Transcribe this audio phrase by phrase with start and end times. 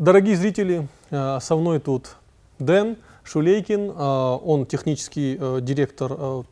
[0.00, 2.16] Дорогие зрители, э, со мной тут
[2.58, 6.46] Дэн Шулейкин, э, он технический э, директор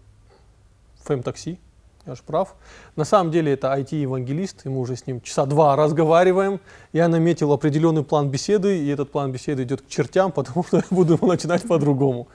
[1.04, 1.58] ФМ-такси,
[2.04, 2.54] я же прав.
[2.94, 6.60] На самом деле это IT-евангелист, и мы уже с ним часа два разговариваем.
[6.92, 10.84] Я наметил определенный план беседы, и этот план беседы идет к чертям, потому что я
[10.90, 12.28] буду начинать по-другому.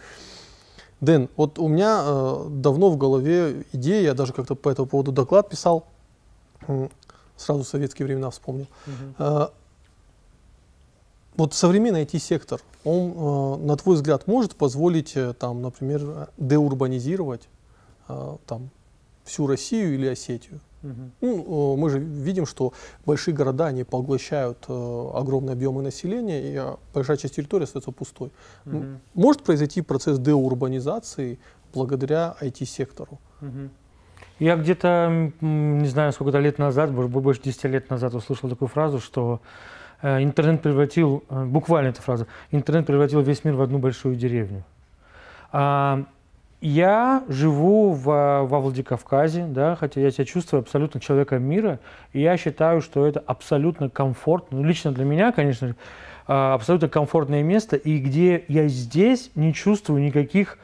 [1.00, 5.11] Дэн, вот у меня э, давно в голове идея, я даже как-то по этому поводу
[5.11, 5.86] доклад писал,
[7.38, 8.66] сразу советские времена вспомнил.
[8.88, 9.52] Угу.
[11.36, 17.48] Вот современный IT-сектор, он, э, на твой взгляд, может позволить, э, там, например, деурбанизировать
[18.07, 18.70] э, там,
[19.23, 20.59] всю Россию или Осетию?
[20.84, 21.12] Угу.
[21.21, 22.73] Ну, мы же видим, что
[23.05, 26.62] большие города, они поглощают огромные объемы населения, и
[26.93, 28.31] большая часть территории остается пустой.
[28.65, 28.84] Угу.
[29.13, 31.40] Может произойти процесс деурбанизации
[31.73, 33.20] благодаря IT-сектору?
[33.41, 33.70] Угу.
[34.40, 39.40] Я где-то, не знаю, сколько-то лет назад, больше 10 лет назад услышал такую фразу, что
[40.03, 44.63] интернет превратил, э, буквально эта фраза, интернет превратил весь мир в одну большую деревню.
[45.51, 46.04] А,
[46.59, 51.79] я живу в, во Владикавказе, да, хотя я себя чувствую абсолютно человеком мира,
[52.13, 55.76] и я считаю, что это абсолютно комфортно, ну, лично для меня, конечно
[56.27, 60.57] а, абсолютно комфортное место, и где я здесь не чувствую никаких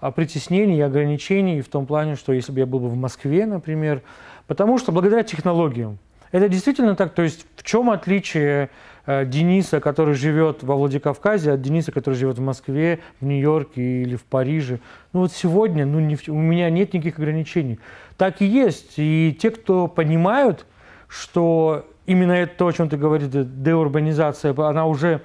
[0.00, 3.46] а, притеснений и ограничений в том плане, что если бы я был бы в Москве,
[3.46, 4.02] например,
[4.46, 5.98] потому что благодаря технологиям,
[6.32, 7.14] это действительно так?
[7.14, 8.70] То есть в чем отличие
[9.06, 14.16] э, Дениса, который живет во Владикавказе, от Дениса, который живет в Москве, в Нью-Йорке или
[14.16, 14.80] в Париже?
[15.12, 17.78] Ну вот сегодня ну, не, у меня нет никаких ограничений.
[18.16, 18.94] Так и есть.
[18.96, 20.66] И те, кто понимают,
[21.08, 25.20] что именно это то, о чем ты говоришь, деурбанизация, она уже,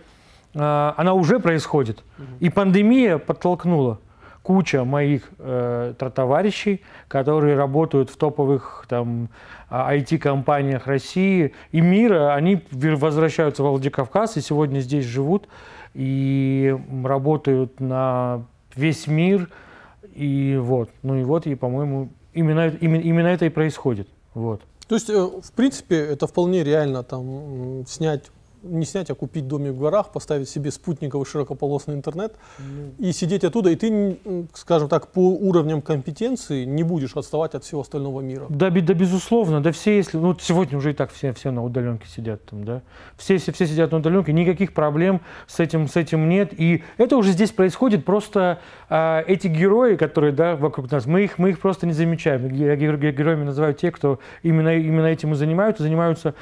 [0.53, 2.03] э, она уже происходит.
[2.39, 3.99] И пандемия подтолкнула
[4.43, 9.29] куча моих э, товарищей, которые работают в топовых там
[9.69, 15.47] IT-компаниях России и мира, они возвращаются в Владикавказ и сегодня здесь живут
[15.93, 19.49] и работают на весь мир.
[20.13, 24.09] И вот, ну и вот, и, по-моему, именно, именно, именно это и происходит.
[24.33, 24.61] Вот.
[24.87, 28.29] То есть, э, в принципе, это вполне реально там снять
[28.63, 32.95] не снять, а купить домик в горах, поставить себе спутниковый широкополосный интернет mm.
[32.99, 34.17] и сидеть оттуда, и ты,
[34.53, 38.45] скажем так, по уровням компетенции не будешь отставать от всего остального мира.
[38.49, 42.07] Да, да безусловно, да все, если, ну сегодня уже и так все, все на удаленке
[42.07, 42.81] сидят там, да,
[43.17, 47.17] все, все, все сидят на удаленке, никаких проблем с этим, с этим нет, и это
[47.17, 51.59] уже здесь происходит, просто а, эти герои, которые, да, вокруг нас, мы их, мы их
[51.59, 56.35] просто не замечаем, я героями называю те, кто именно, именно этим и занимаются, занимаются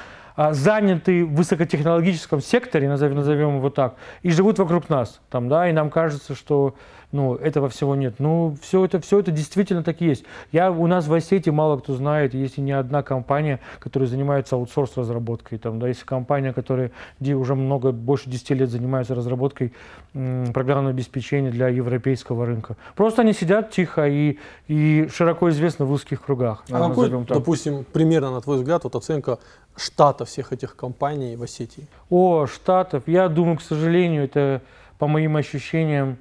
[0.51, 5.19] заняты в высокотехнологическом секторе, назовем, назовем его так, и живут вокруг нас.
[5.29, 6.75] Там, да, и нам кажется, что
[7.11, 8.15] ну, этого всего нет.
[8.19, 10.25] Ну, все это, все это действительно так и есть.
[10.51, 15.57] Я, у нас в Осетии мало кто знает, есть не одна компания, которая занимается аутсорс-разработкой.
[15.57, 19.73] Там, да, есть компания, которая уже много, больше 10 лет занимается разработкой
[20.13, 22.77] м, программного обеспечения для европейского рынка.
[22.95, 24.37] Просто они сидят тихо и,
[24.67, 26.63] и широко известны в узких кругах.
[26.69, 29.39] А какой, допустим, примерно, на твой взгляд, вот оценка
[29.75, 31.87] штата всех этих компаний в Осетии?
[32.09, 33.03] О, штатов.
[33.07, 34.61] Я думаю, к сожалению, это,
[34.99, 36.17] по моим ощущениям,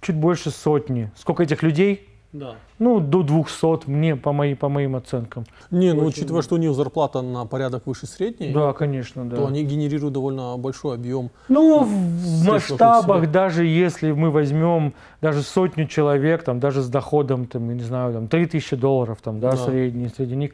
[0.00, 1.10] чуть больше сотни.
[1.16, 2.06] Сколько этих людей?
[2.32, 2.54] Да.
[2.78, 5.44] Ну, до 200, мне, по, моей, по моим оценкам.
[5.72, 6.08] Не, ну, Очень...
[6.20, 9.36] учитывая, что у них зарплата на порядок выше средней, да, конечно, да.
[9.36, 11.30] то они генерируют довольно большой объем.
[11.48, 17.68] Ну, в масштабах, даже если мы возьмем даже сотню человек, там, даже с доходом, там,
[17.68, 19.56] я не знаю, там, 3000 долларов, там, да, да.
[19.56, 20.52] средний, среди них,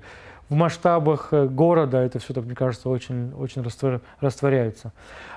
[0.49, 3.63] в масштабах э, города это все, так мне кажется, очень, очень
[4.21, 4.93] растворяется.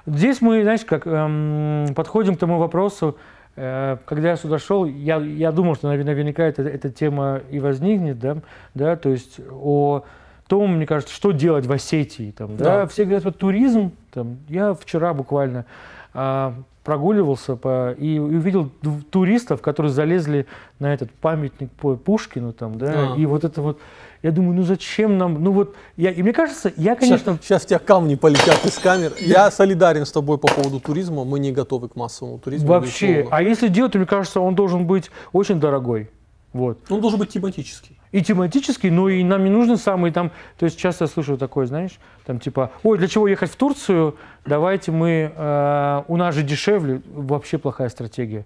[0.05, 3.17] Здесь мы, знаешь, как эм, подходим к тому вопросу,
[3.55, 8.37] когда я сюда шел, я, я думал, что наверняка эта, эта тема и возникнет, да,
[8.73, 10.03] да, то есть о
[10.49, 12.31] том, мне кажется, что делать в Осетии.
[12.31, 12.63] Там, да.
[12.63, 15.65] Да, все говорят, вот туризм, там, я вчера буквально
[16.13, 18.71] а, прогуливался по, и увидел
[19.11, 20.47] туристов, которые залезли
[20.79, 23.15] на этот памятник по Пушкину, там, да, да.
[23.15, 23.79] и вот это вот
[24.21, 27.33] я думаю, ну зачем нам, ну вот, я, и мне кажется, я, конечно...
[27.35, 29.13] Сейчас, сейчас тебя камни полетят из камер.
[29.19, 32.67] Я солидарен с тобой по поводу туризма, мы не готовы к массовому туризму.
[32.67, 33.37] Вообще, безусловно.
[33.37, 36.09] а если делать, то мне кажется, он должен быть очень дорогой.
[36.51, 36.79] Вот.
[36.89, 37.97] Он должен быть тематический.
[38.11, 41.67] И тематический, но и нам не нужны самые там, то есть часто я слышу такое,
[41.67, 44.15] знаешь, там типа, ой, для чего ехать в Турцию,
[44.45, 48.45] давайте мы, э, у нас же дешевле, вообще плохая стратегия.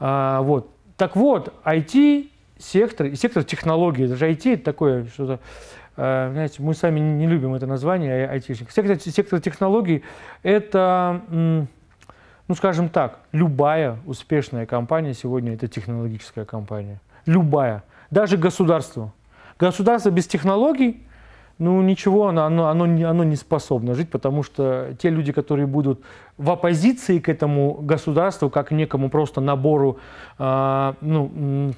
[0.00, 0.68] А, вот.
[0.96, 2.28] Так вот, IT
[2.58, 5.40] сектор, и сектор технологий, даже IT это такое что-то,
[5.96, 8.70] э, знаете, мы сами не любим это название, айтишник.
[8.70, 10.02] Сектор, сектор технологий–
[10.42, 17.00] это, ну, скажем так, любая успешная компания сегодня– это технологическая компания.
[17.26, 17.82] Любая.
[18.10, 19.12] Даже государство.
[19.58, 21.04] Государство без технологий
[21.58, 25.66] ну ничего, оно, оно, оно, не, оно не способно жить, потому что те люди, которые
[25.66, 26.00] будут
[26.36, 29.98] в оппозиции к этому государству, как некому просто набору,
[30.38, 31.72] э, ну,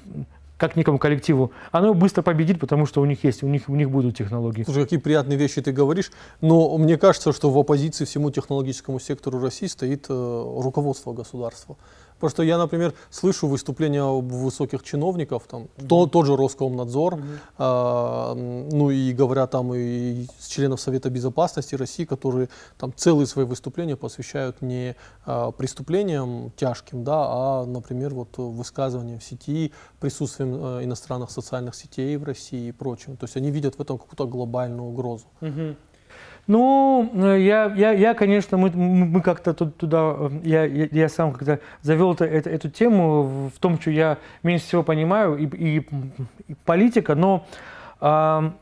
[0.57, 3.89] как некому коллективу, оно быстро победит, потому что у них есть, у них, у них
[3.89, 4.63] будут технологии.
[4.63, 6.11] Слушай, какие приятные вещи ты говоришь,
[6.41, 11.77] но мне кажется, что в оппозиции всему технологическому сектору России стоит э, руководство государства.
[12.19, 15.87] Просто я, например, слышу выступления высоких чиновников, там, mm-hmm.
[15.87, 17.39] то, тот же Роскомнадзор, mm-hmm.
[17.57, 23.95] а, ну и говорят там и членов Совета Безопасности России, которые там целые свои выступления
[23.95, 31.31] посвящают не а, преступлениям тяжким, да, а, например, вот высказываниям в сети, присутствием а, иностранных
[31.31, 33.17] социальных сетей в России и прочим.
[33.17, 35.25] То есть они видят в этом какую-то глобальную угрозу.
[35.41, 35.75] Mm-hmm.
[36.47, 41.33] Ну, э, я, я, я конечно, мы, мы как-то туда, э, я, я, я сам
[41.33, 45.87] когда завел это, это, эту тему в том, что я меньше всего понимаю, и, и,
[46.47, 47.45] и политика, но
[47.99, 48.53] а,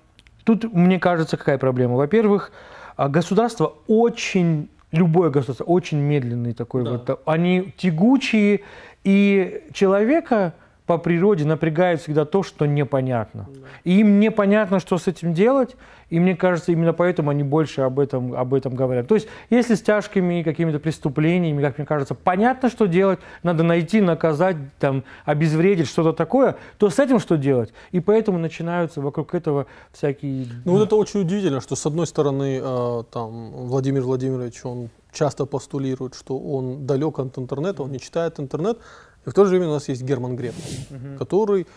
[0.43, 1.95] тут, мне кажется, какая проблема.
[1.95, 2.51] Во-первых,
[2.97, 6.91] а, государство очень, любое государство очень медленный такой да.
[6.91, 8.61] вот, они тягучие,
[9.03, 10.55] и человека
[10.85, 13.47] по природе напрягает всегда то, что непонятно.
[13.83, 15.75] И им непонятно, что с этим делать,
[16.09, 19.07] и мне кажется, именно поэтому они больше об этом, об этом говорят.
[19.07, 24.01] То есть, если с тяжкими какими-то преступлениями, как мне кажется, понятно, что делать, надо найти,
[24.01, 27.73] наказать, там, обезвредить что-то такое, то с этим что делать?
[27.91, 30.45] И поэтому начинаются вокруг этого всякие...
[30.65, 35.45] Ну вот это очень удивительно, что с одной стороны, э, там, Владимир Владимирович, он часто
[35.45, 38.77] постулирует, что он далек от интернета, он не читает интернет,
[39.25, 40.55] и в то же время у нас есть Герман Греф,
[40.89, 41.17] угу.
[41.17, 41.67] который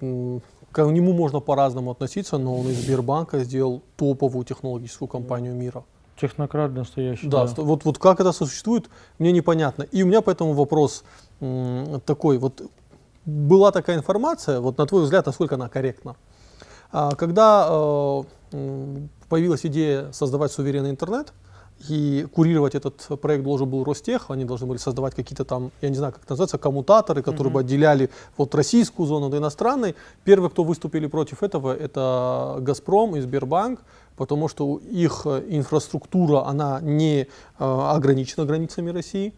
[0.00, 5.84] к нему можно по-разному относиться, но он из Сбербанка сделал топовую технологическую компанию мира.
[6.20, 7.28] Технократ настоящий.
[7.28, 7.62] Да, да.
[7.62, 8.88] Вот, вот как это существует,
[9.18, 9.82] мне непонятно.
[9.84, 11.04] И у меня поэтому вопрос
[12.06, 12.62] такой, вот
[13.26, 16.16] была такая информация, вот на твой взгляд, насколько она корректна?
[16.92, 18.22] А, когда э,
[19.28, 21.32] появилась идея создавать суверенный интернет,
[21.88, 25.94] и курировать этот проект должен был Ростех, они должны были создавать какие-то там, я не
[25.94, 27.54] знаю, как это называется, коммутаторы, которые mm-hmm.
[27.54, 29.94] бы отделяли вот российскую зону от иностранной.
[30.24, 33.80] Первые, кто выступили против этого, это Газпром и Сбербанк,
[34.16, 37.26] потому что их инфраструктура, она не э,
[37.58, 39.34] ограничена границами России.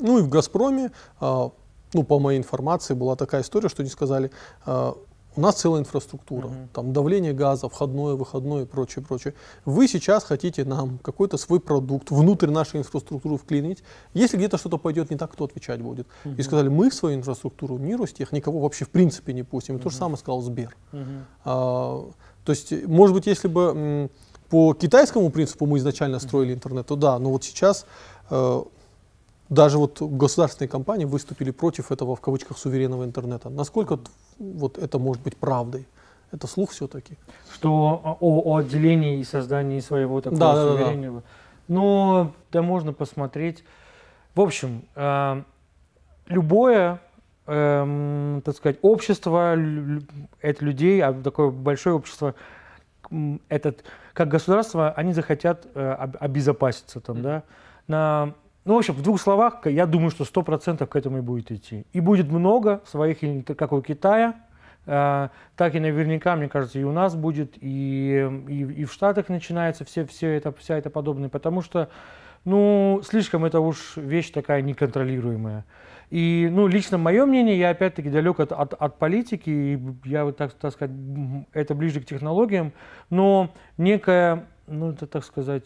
[0.00, 0.90] Ну и в Газпроме,
[1.20, 1.48] э,
[1.92, 4.30] ну по моей информации, была такая история, что они сказали,
[4.66, 4.92] э,
[5.36, 6.54] у нас целая инфраструктура, угу.
[6.72, 9.34] там давление газа, входное, выходное и прочее, прочее.
[9.64, 13.82] Вы сейчас хотите нам какой-то свой продукт внутрь нашей инфраструктуры вклинить.
[14.12, 16.06] Если где-то что-то пойдет не так, кто отвечать будет?
[16.24, 16.34] Угу.
[16.36, 19.76] И сказали, мы в свою инфраструктуру не Ростех никого вообще в принципе не пустим.
[19.76, 19.84] И угу.
[19.84, 20.76] то же самое сказал Сбер.
[20.92, 21.02] Угу.
[21.44, 22.10] А,
[22.44, 24.10] то есть, может быть, если бы
[24.48, 27.86] по китайскому принципу мы изначально строили интернет, то да, но вот сейчас
[28.30, 28.62] э,
[29.48, 33.48] даже вот государственные компании выступили против этого, в кавычках, суверенного интернета.
[33.48, 34.00] Насколько
[34.40, 35.86] вот это может быть правдой?
[36.32, 37.16] Это слух все-таки?
[37.52, 41.20] Что о, о отделении и создании своего такого да, суверенного?
[41.20, 41.74] Да, да.
[41.74, 43.64] Ну, да можно посмотреть.
[44.34, 45.42] В общем, э,
[46.26, 47.00] любое,
[47.46, 49.56] э, так сказать, общество,
[50.40, 52.34] это людей, а такое большое общество,
[53.48, 53.84] этот,
[54.14, 57.22] как государство, они захотят э, обезопаситься там, mm-hmm.
[57.22, 57.42] да,
[57.88, 58.34] на
[58.70, 61.86] ну, в общем, в двух словах, я думаю, что 100% к этому и будет идти.
[61.92, 64.36] И будет много своих, как у Китая,
[64.86, 69.28] э, так и наверняка, мне кажется, и у нас будет, и, и, и в Штатах
[69.28, 71.88] начинается все, все это, вся эта подобная, потому что,
[72.44, 75.64] ну, слишком это уж вещь такая неконтролируемая.
[76.10, 80.36] И, ну, лично мое мнение, я опять-таки далек от, от, от политики, и я вот
[80.36, 80.94] так, так сказать,
[81.52, 82.72] это ближе к технологиям,
[83.10, 85.64] но некая, ну, это так сказать,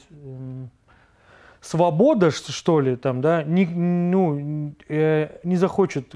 [1.65, 6.15] свобода, что ли, там, да, не, ну, э, не захочет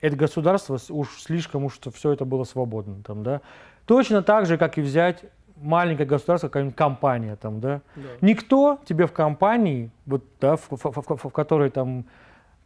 [0.00, 3.40] это государство уж слишком уж все это было свободно, там, да.
[3.86, 5.24] Точно так же, как и взять
[5.56, 7.82] маленькое государство, какая-нибудь компания, там, да.
[7.94, 8.02] да.
[8.20, 12.04] Никто тебе в компании, вот, да, в, в, в, в, в которой там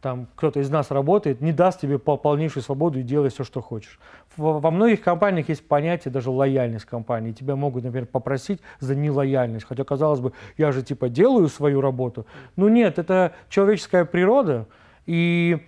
[0.01, 3.99] там кто-то из нас работает, не даст тебе полнейшую свободу и делай все, что хочешь.
[4.35, 7.31] Во многих компаниях есть понятие даже лояльность компании.
[7.31, 9.65] Тебя могут, например, попросить за нелояльность.
[9.65, 12.27] Хотя, казалось бы, я же типа делаю свою работу.
[12.55, 14.67] Но нет, это человеческая природа.
[15.07, 15.65] И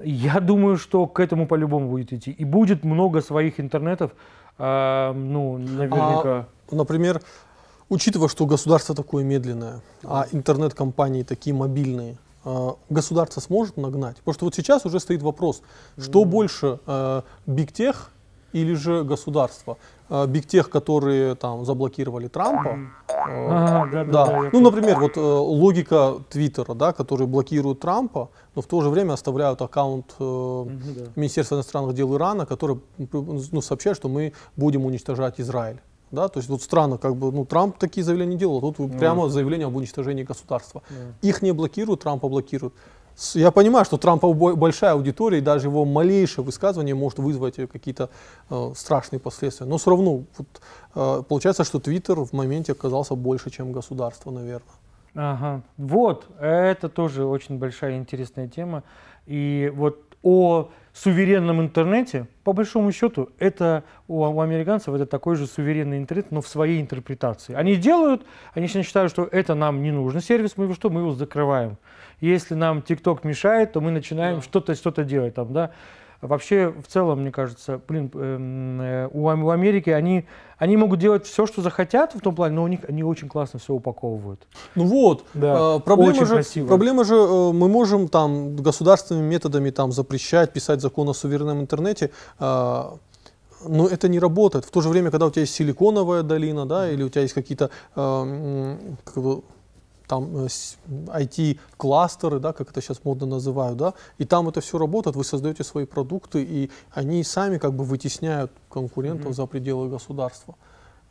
[0.00, 2.32] я думаю, что к этому по-любому будет идти.
[2.32, 4.10] И будет много своих интернетов,
[4.58, 6.46] э, ну, наверняка.
[6.70, 7.20] А, например,
[7.88, 12.16] учитывая, что государство такое медленное, а интернет-компании такие мобильные–
[12.88, 14.16] государство сможет нагнать?
[14.18, 15.62] Потому что вот сейчас уже стоит вопрос,
[15.98, 17.96] что больше, э, Big Tech
[18.52, 19.76] или же государство?
[20.08, 22.78] Э, Big Tech, которые там заблокировали Трампа,
[23.08, 28.66] а, да, да, да, ну, например, вот логика Твиттера, да, который блокирует Трампа, но в
[28.66, 31.02] то же время оставляют аккаунт э, да.
[31.16, 32.80] Министерства иностранных дел Ирана, который
[33.12, 35.80] ну, сообщает, что мы будем уничтожать Израиль.
[36.10, 36.28] Да?
[36.28, 38.98] То есть вот странно, как бы, ну, Трамп такие заявления не делал, а тут Ну,
[38.98, 40.82] прямо заявление об уничтожении государства.
[40.88, 41.28] Да.
[41.28, 42.74] Их не блокируют, Трампа блокируют.
[43.34, 48.10] Я понимаю, что Трампа бо- большая аудитория, и даже его малейшее высказывание может вызвать какие-то
[48.48, 49.66] э, страшные последствия.
[49.66, 50.60] Но все равно вот,
[50.94, 54.74] э, получается, что Твиттер в моменте оказался больше, чем государство, наверное.
[55.14, 55.62] Ага.
[55.78, 58.84] Вот, это тоже очень большая интересная тема.
[59.26, 65.46] И вот о суверенном интернете, по большому счету, это у, у американцев это такой же
[65.46, 67.54] суверенный интернет, но в своей интерпретации.
[67.54, 71.12] Они делают, они считают, что это нам не нужно сервис, мы его что, мы его
[71.12, 71.78] закрываем.
[72.20, 74.42] Если нам TikTok мешает, то мы начинаем Да.
[74.42, 75.70] что-то что-то делать там, да.
[76.20, 80.26] Вообще, в целом, мне кажется, блин, эм, э, у, у Америки они,
[80.58, 83.60] они могут делать все, что захотят в том плане, но у них они очень классно
[83.60, 84.40] все упаковывают.
[84.74, 86.66] Ну вот, Да, э, проблема, очень же, красиво.
[86.66, 92.10] проблема же, э, мы можем там государственными методами там запрещать, писать закон о суверенном интернете,
[92.40, 92.82] э,
[93.68, 94.64] но это не работает.
[94.64, 97.34] В то же время, когда у тебя есть силиконовая долина, да, или у тебя есть
[97.34, 99.42] какие-то э, как бы,
[100.08, 100.48] там э,
[100.88, 105.64] IT-кластеры, да, как это сейчас модно называют, да, и там это все работает, вы создаете
[105.64, 109.34] свои продукты, и они сами как бы вытесняют конкурентов Мгм.
[109.34, 110.54] за пределы государства.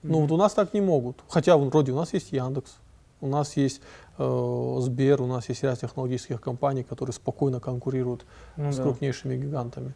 [0.04, 1.24] Ну вот у нас так не могут.
[1.30, 2.78] Хотя вроде у нас есть Яндекс,
[3.22, 3.82] у нас есть
[4.18, 8.26] э, Сбер, у нас есть ряд технологических компаний, которые спокойно конкурируют
[8.58, 8.84] Ну с да.
[8.84, 9.94] крупнейшими гигантами.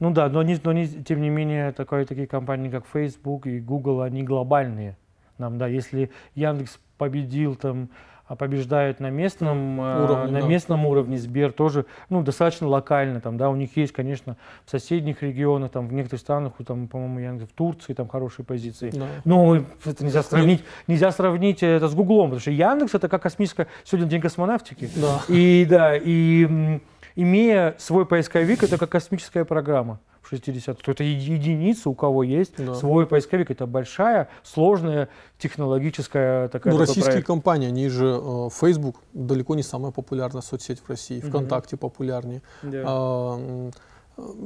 [0.00, 3.60] Ну да, но, они, но они, тем не менее, такое, такие компании, как Facebook и
[3.60, 4.96] Google, они глобальные.
[5.38, 7.88] Нам, да, если Яндекс победил там,
[8.32, 10.46] а побеждает на местном, э, Уровне, на да.
[10.46, 15.22] местном уровне, Сбер тоже, ну, достаточно локально, там, да, у них есть, конечно, в соседних
[15.22, 18.88] регионах, там, в некоторых странах, там, по-моему, Яндекс, в Турции, там, хорошие позиции.
[18.94, 19.04] Да.
[19.26, 23.66] Но это нельзя сравнить, нельзя сравнить это с Гуглом, потому что Яндекс это как космическая,
[23.84, 25.20] сегодня день космонавтики, Да.
[25.28, 26.80] и да, и
[27.16, 30.80] имея свой поисковик, это как космическая программа в 60-х.
[30.84, 32.74] То это еди- единица, у кого есть Да.
[32.74, 33.50] свой поисковик.
[33.50, 37.26] Это большая, сложная, технологическая такая Ну, российские проект.
[37.26, 41.20] компании, они же, э, Facebook далеко не самая популярная соцсеть в России.
[41.20, 42.42] ВКонтакте популярнее.
[42.62, 42.82] Да.
[42.86, 43.70] А, э,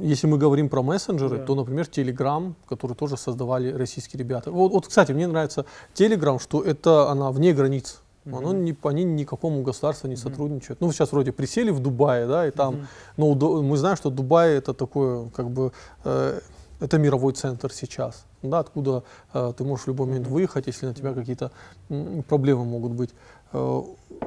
[0.01, 1.43] Если мы говорим про мессенджеры, Да.
[1.45, 4.49] то, например, Telegram, который тоже создавали российские ребята.
[4.49, 8.01] Вот, вот, кстати, мне нравится Telegram, что это она вне границ.
[8.31, 8.63] Оно Мгм.
[8.65, 10.81] не, они никакому государству не сотрудничают.
[10.81, 12.87] Ну, сейчас вроде присели в Дубае, да, и там, Мгм.
[13.17, 15.71] ну, до- мы знаем, что Дубай это такое, как бы,
[16.03, 16.39] э,
[16.79, 19.03] это мировой центр сейчас, да, откуда
[19.33, 21.51] э, ты можешь в любой момент выехать, если на тебя какие-то
[21.89, 23.11] м, проблемы могут быть.
[23.53, 23.81] Э,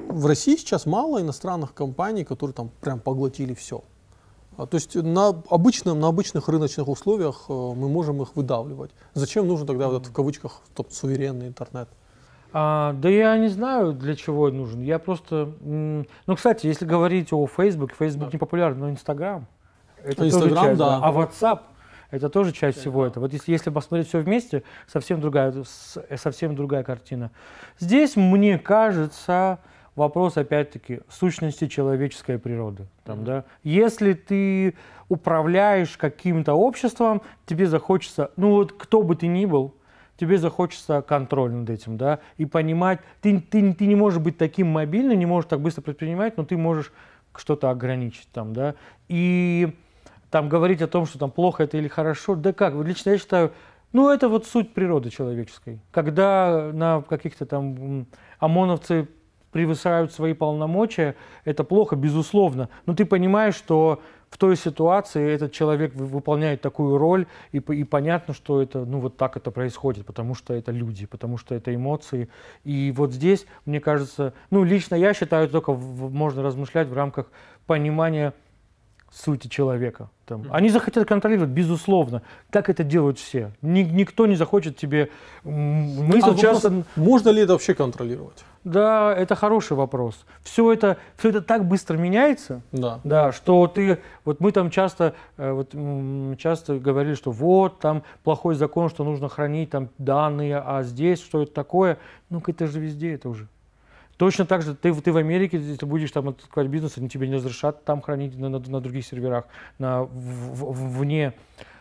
[0.09, 3.83] в России сейчас мало иностранных компаний, которые там прям поглотили все.
[4.57, 8.90] А, То есть на, обычном, на обычных рыночных условиях э, мы можем их выдавливать.
[9.14, 11.88] Зачем нужен тогда вот этот, в кавычках суверенный интернет?
[12.52, 14.83] А, да я не знаю, для чего он нужен.
[14.83, 15.52] Я просто...
[15.61, 16.04] Ну,
[16.37, 18.33] кстати, если говорить о Facebook, Facebook Да.
[18.33, 19.47] не популярен, но Инстаграм.
[20.02, 20.99] Это А тоже часть, да.
[21.02, 21.61] А WhatsApp
[22.11, 23.25] это тоже часть всего этого.
[23.25, 25.54] Вот если, если посмотреть все вместе, совсем другая,
[26.16, 27.30] совсем другая картина.
[27.78, 29.59] Здесь, мне кажется,
[29.95, 32.87] вопрос, опять-таки, сущности человеческой природы.
[33.04, 33.25] Там, Мгм.
[33.26, 33.45] да?
[33.62, 34.75] Если ты
[35.09, 39.75] управляешь каким-то обществом, тебе захочется, ну вот кто бы ты ни был,
[40.20, 44.66] тебе захочется контроль над этим, да, и понимать, ты, ты, ты не можешь быть таким
[44.68, 46.92] мобильным, не можешь так быстро предпринимать, но ты можешь
[47.34, 48.74] что-то ограничить там, да,
[49.08, 49.74] и
[50.30, 53.52] там говорить о том, что там плохо это или хорошо, да как, лично я считаю,
[53.92, 58.06] ну это вот суть природы человеческой, когда на каких-то там
[58.38, 59.08] ОМОНовцы
[59.52, 65.94] превышают свои полномочия, это плохо, безусловно, но ты понимаешь, что в той ситуации этот человек
[65.94, 70.34] вы- выполняет такую роль, и, и понятно, что это, ну, вот так это происходит, потому
[70.34, 72.28] что это люди, потому что это эмоции.
[72.64, 77.26] И вот здесь, мне кажется, ну, лично я считаю, только в- можно размышлять в рамках
[77.66, 78.32] понимания
[79.11, 80.09] сути человека.
[80.25, 80.45] Там.
[80.50, 82.23] Они захотят контролировать, безусловно.
[82.50, 83.50] Так это делают все.
[83.62, 85.11] Ни- никто не захочет тебе...
[85.43, 86.85] Мы А вопрос, часто...
[86.95, 88.45] Можно ли это вообще контролировать?
[88.62, 90.25] Да, это хороший вопрос.
[90.43, 93.00] Все это, все это так быстро меняется, Да.
[93.05, 95.75] да, что ты, вот мы там часто, э, вот,
[96.38, 101.43] часто говорили, что вот там плохой закон, что нужно хранить там данные, а здесь что
[101.43, 101.97] это такое?
[102.29, 103.49] Ну-ка это же везде это уже.
[104.20, 107.36] Точно так же ты, ты в Америке, ты будешь там открывать бизнес, они тебе не
[107.36, 109.46] разрешат там хранить на, на- на других серверах,
[109.78, 111.32] на, в- в- вне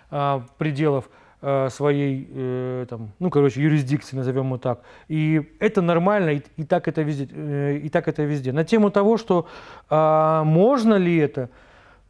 [0.10, 1.10] а, пределов
[1.42, 4.84] а, своей, э, там, ну, короче, юрисдикции, назовем его так.
[5.10, 7.28] И это нормально, и, и так это везде.
[7.30, 8.54] э, и так это везде.
[8.54, 9.46] На тему того, что
[9.90, 11.50] а, можно ли это,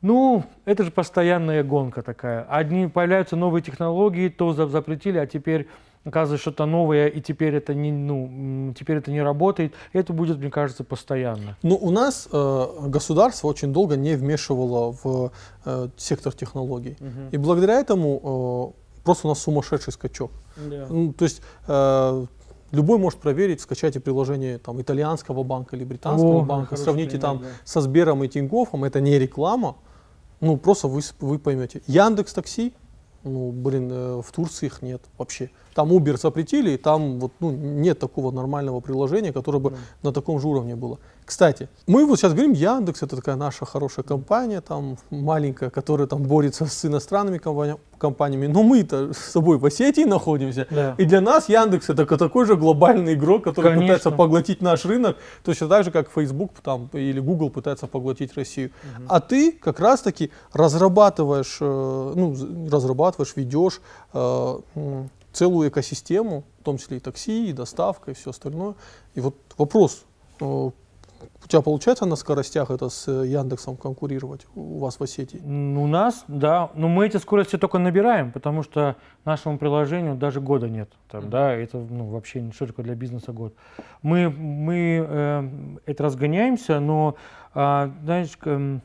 [0.04, 2.44] ну, это же постоянная гонка такая.
[2.44, 5.68] Одни появляются новые технологии, то за- запретили, а теперь
[6.06, 9.74] оказывается что-то новое, и теперь это не, ну, теперь это не работает.
[9.94, 11.58] Это будет, мне кажется, постоянно.
[11.62, 15.32] Ну, у нас э, государство очень долго не вмешивало в
[15.66, 16.98] э, сектор технологий.
[17.32, 20.32] И благодаря этому э, просто у нас сумасшедший скачок.
[20.58, 20.88] Да.
[20.90, 22.26] Ну, то есть э,
[22.72, 27.40] любой может проверить, скачайте приложение там, итальянского банка или британского О, банка, сравните пример, там
[27.40, 27.48] да.
[27.64, 29.78] со Сбером и Тинькоффом, это не реклама,
[30.42, 31.82] ну просто вы, вы поймете.
[31.88, 32.74] Яндекс Такси,
[33.24, 35.50] ну блин, э, в Турции их нет вообще.
[35.80, 39.78] Там Uber запретили, и там вот, ну, нет такого нормального приложения, которое бы Да.
[40.04, 40.98] на таком же уровне было.
[41.24, 46.24] Кстати, мы вот сейчас говорим, Яндекс это такая наша хорошая компания, там маленькая, которая там
[46.24, 50.96] борется с иностранными компания- компаниями, но мы-то с собой в Осетии находимся, Да.
[50.98, 53.82] и для нас Яндекс это такой же глобальный игрок, который Конечно.
[53.84, 58.72] пытается поглотить наш рынок, точно так же, как Facebook там, или Google пытается поглотить Россию.
[59.08, 62.36] А ты как раз-таки разрабатываешь, э, ну,
[62.72, 63.80] разрабатываешь, ведешь
[64.14, 64.60] э,
[65.40, 68.76] целую экосистему, в том числе и такси, и доставка, и все остальное.
[69.16, 70.04] И вот вопрос,
[70.42, 75.40] э, у тебя получается на скоростях это с э, Яндексом конкурировать у вас в Осетии?
[75.40, 80.68] У нас, да, но мы эти скорости только набираем, потому что нашему приложению даже года
[80.68, 80.92] нет.
[81.10, 83.54] Там, да, это ну, вообще не такое для бизнеса год.
[84.02, 85.50] Мы, мы э,
[85.86, 87.16] это разгоняемся, но,
[87.54, 88.82] а, знаешь, м,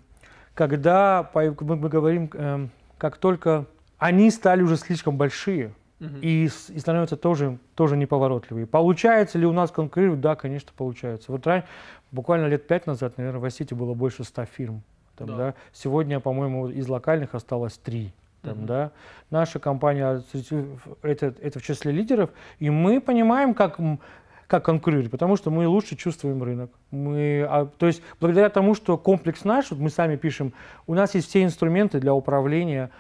[0.55, 3.67] когда мы, мы говорим, эм, как только
[3.99, 5.75] они стали уже слишком большие,
[6.23, 8.67] и, и становятся тоже, тоже неповоротливые.
[8.67, 10.21] Получается ли у нас конкурировать?
[10.21, 11.33] Да, конечно, получается.
[11.33, 11.65] Вот ран-
[12.13, 14.83] буквально лет пять назад, наверное, в Осетии было больше ста фирм.
[15.17, 15.37] Там, Да.
[15.37, 15.55] да.
[15.73, 18.13] Сегодня, по-моему, из локальных осталось три.
[18.43, 18.91] Там, да.
[19.31, 20.23] Наша компания
[21.03, 23.79] это, это в числе лидеров, и мы понимаем, как,
[24.47, 26.71] как конкурировать, потому что мы лучше чувствуем рынок.
[26.91, 30.53] Мы, а, то есть благодаря тому, что комплекс наш, вот мы сами пишем,
[30.87, 32.91] у нас есть все инструменты для управления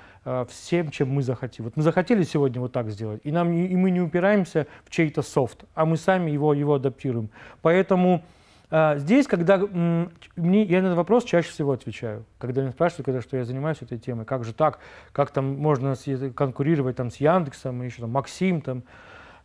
[0.49, 1.64] всем, чем мы захотим.
[1.64, 5.23] Вот мы захотели сегодня вот так сделать, и, нам, и мы не упираемся в чей-то
[5.23, 7.31] софт, а мы сами его, его адаптируем.
[7.62, 8.23] Поэтому
[8.71, 13.21] а, здесь, когда мне, я на этот вопрос чаще всего отвечаю, когда меня спрашивают, когда
[13.21, 14.81] что я занимаюсь этой темой, как же так,
[15.12, 18.83] как там можно с- э, конкурировать там с Яндексом, еще там Максим там.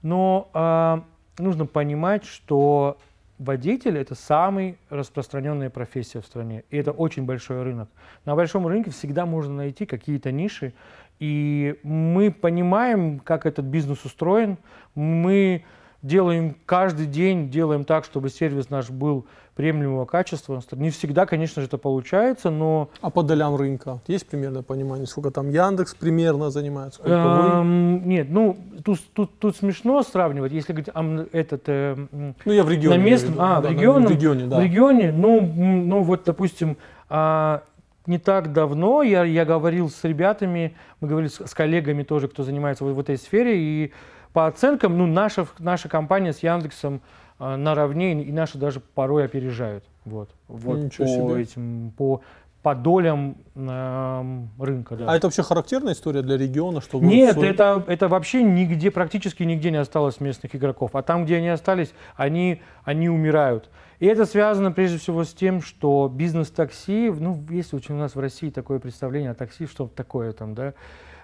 [0.02, 1.04] Но а,
[1.38, 2.98] нужно понимать, что
[3.40, 7.90] водитель это самая распространенная профессия в стране, и это очень большой рынок.
[8.26, 10.74] На большом рынке всегда можно найти какие-то ниши,
[11.20, 14.58] и мы понимаем, как этот бизнес устроен,
[14.94, 15.64] мы
[16.02, 19.26] делаем каждый день, делаем так, чтобы сервис наш был
[19.64, 20.62] приемлемого качества.
[20.72, 25.32] Не всегда, конечно же, это получается, но А по долям рынка есть примерное понимание, сколько
[25.32, 27.60] там Яндекс примерно занимает, сколько вы?
[27.60, 31.98] эм, нет, ну тут, тут, тут смешно сравнивать, если говорить ам, этот э,
[32.46, 32.98] Ну, я в регионе.
[33.00, 34.60] на местном, а, в Да, на- регионном- В регионе, да.
[34.60, 36.78] В регионе, ну, ну вот, допустим,
[37.10, 37.62] а,
[38.06, 42.44] не так давно я, я говорил с ребятами, мы говорили с, с коллегами тоже, кто
[42.44, 43.92] занимается в, в этой сфере, и
[44.32, 49.84] по оценкам, ну, наша, наша компания с Яндексом а, наравне, и наши даже порой опережают.
[50.06, 51.42] Вот, вот Ничего по себе.
[51.42, 52.22] этим, по,
[52.62, 55.06] по долям эм, рынка, да.
[55.12, 59.44] А это вообще характерная история для региона, что Нет, свой- это, это вообще нигде, практически
[59.44, 60.92] нигде не осталось местных игроков.
[60.94, 63.70] А там, где они остались, они, они умирают.
[64.00, 68.16] И это связано прежде всего с тем, что бизнес такси, ну, есть очень у нас
[68.16, 70.74] в России такое представление о такси, что такое там, да,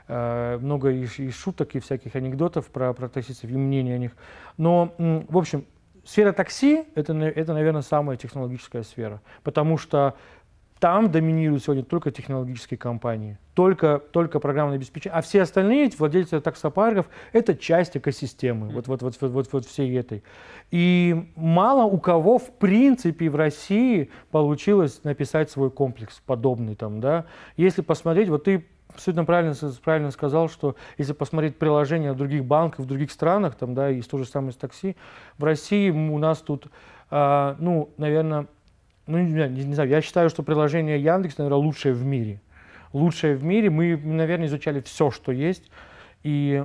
[0.07, 4.11] Э, много и, и шуток, и всяких анекдотов про, про таксистов, и мнений о них.
[4.57, 5.65] Но, в общем,
[6.05, 10.15] сфера такси это, это, наверное, самая технологическая сфера, потому что
[10.79, 17.07] там доминируют сегодня только технологические компании, только, только программное обеспечение, а все остальные владельцы таксопарков–
[17.31, 20.23] это часть экосистемы, вот, вот, вот, вот, вот, вот всей этой.
[20.71, 27.25] И мало у кого, в принципе, в России получилось написать свой комплекс подобный там, да.
[27.55, 28.65] Если посмотреть, вот ты
[28.95, 33.89] абсолютно правильно, правильно сказал, что если посмотреть приложения других банков в других странах, там, да,
[33.91, 34.95] и то же самое с такси,
[35.37, 36.67] в России у нас тут,
[37.11, 38.47] а, ну, наверное,
[39.07, 42.41] ну, не, не- знаю, я считаю, что приложение Яндекс, наверное, лучшее в мире.
[42.93, 43.69] Лучшее в мире.
[43.69, 45.69] Мы, наверное, изучали все, что есть.
[46.23, 46.63] И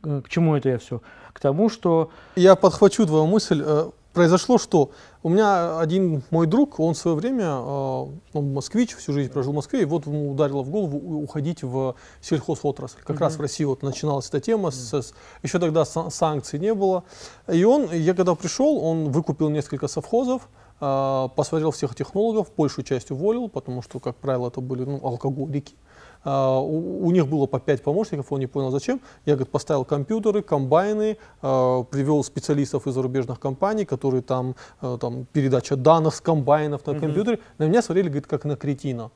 [0.00, 1.02] к чему это я все?
[1.32, 3.62] К тому, что Я подхвачу твою мысль.
[4.12, 4.90] Произошло что?
[5.22, 9.52] У меня один мой друг, он в свое время, э, он москвич, всю жизнь прожил
[9.52, 12.98] в Москве, и вот ему ударило в голову уходить в сельхозотрасль.
[13.04, 16.74] Как раз в России вот начиналась эта тема, с- с- еще тогда сан- санкций не
[16.74, 17.04] было.
[17.46, 20.48] И он, я когда пришел, он выкупил несколько совхозов,
[20.80, 25.76] э, посмотрел всех технологов, большую часть уволил, потому что, как правило, это были ну, алкоголики.
[26.24, 29.00] У, у них было по 5 помощников, он не понял зачем.
[29.26, 35.26] Я говорит, поставил компьютеры, комбайны, а, привел специалистов из зарубежных компаний, которые там, а, там
[35.32, 37.40] передача данных с комбайнов на компьютере.
[37.58, 39.10] На меня смотрели, говорит, как на кретина.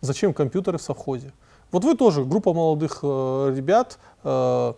[0.00, 1.32] Зачем компьютеры в совхозе?
[1.72, 4.72] Вот вы тоже, группа молодых э, ребят, э,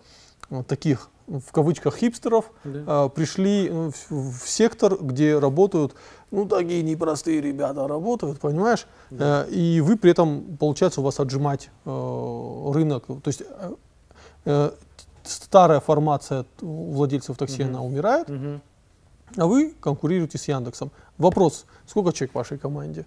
[0.67, 5.95] таких в кавычках хипстеров, э, пришли э, в, в сектор, где работают,
[6.33, 8.87] ну такие непростые ребята работают, понимаешь?
[9.11, 13.07] Э, и вы при этом, получается, у вас отжимать э, рынок.
[13.07, 13.43] То есть
[14.47, 14.71] э,
[15.23, 17.71] старая формация владельцев такси, Мгм.
[17.71, 18.63] она умирает, Мгм.
[19.37, 20.91] а вы конкурируете с Яндексом.
[21.19, 23.07] Вопрос, сколько человек в вашей команде?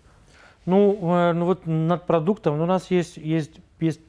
[0.66, 4.00] Ну, ну вот над продуктом ну, у нас есть, есть, есть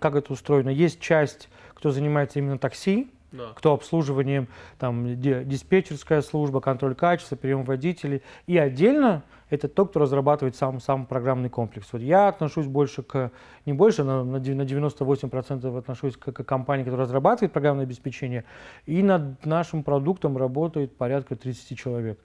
[0.00, 3.08] как это устроено, есть часть, кто занимается именно такси,
[3.54, 8.22] кто обслуживанием, там, ди- диспетчерская служба, контроль качества, прием водителей.
[8.46, 11.86] И отдельно это тот, кто разрабатывает сам, сам программный комплекс.
[11.92, 13.30] Вот я отношусь больше к,
[13.66, 18.44] не больше, на, на 98% отношусь к, к компании, которая разрабатывает программное обеспечение.
[18.86, 22.18] И над нашим продуктом работает порядка 30 человек.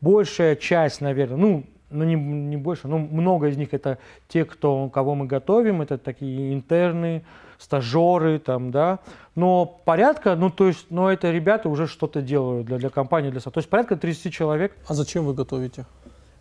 [0.00, 4.88] Большая часть, наверное, ну, ну не, не больше, но много из них это те, кто,
[4.88, 7.22] кого мы готовим, это такие интерны,
[7.62, 8.98] стажеры, там, да.
[9.34, 13.40] Но порядка, ну, то есть, но это ребята уже что-то делают для, для компании, для...
[13.40, 14.76] То есть порядка 30 человек.
[14.88, 15.86] А зачем вы готовите?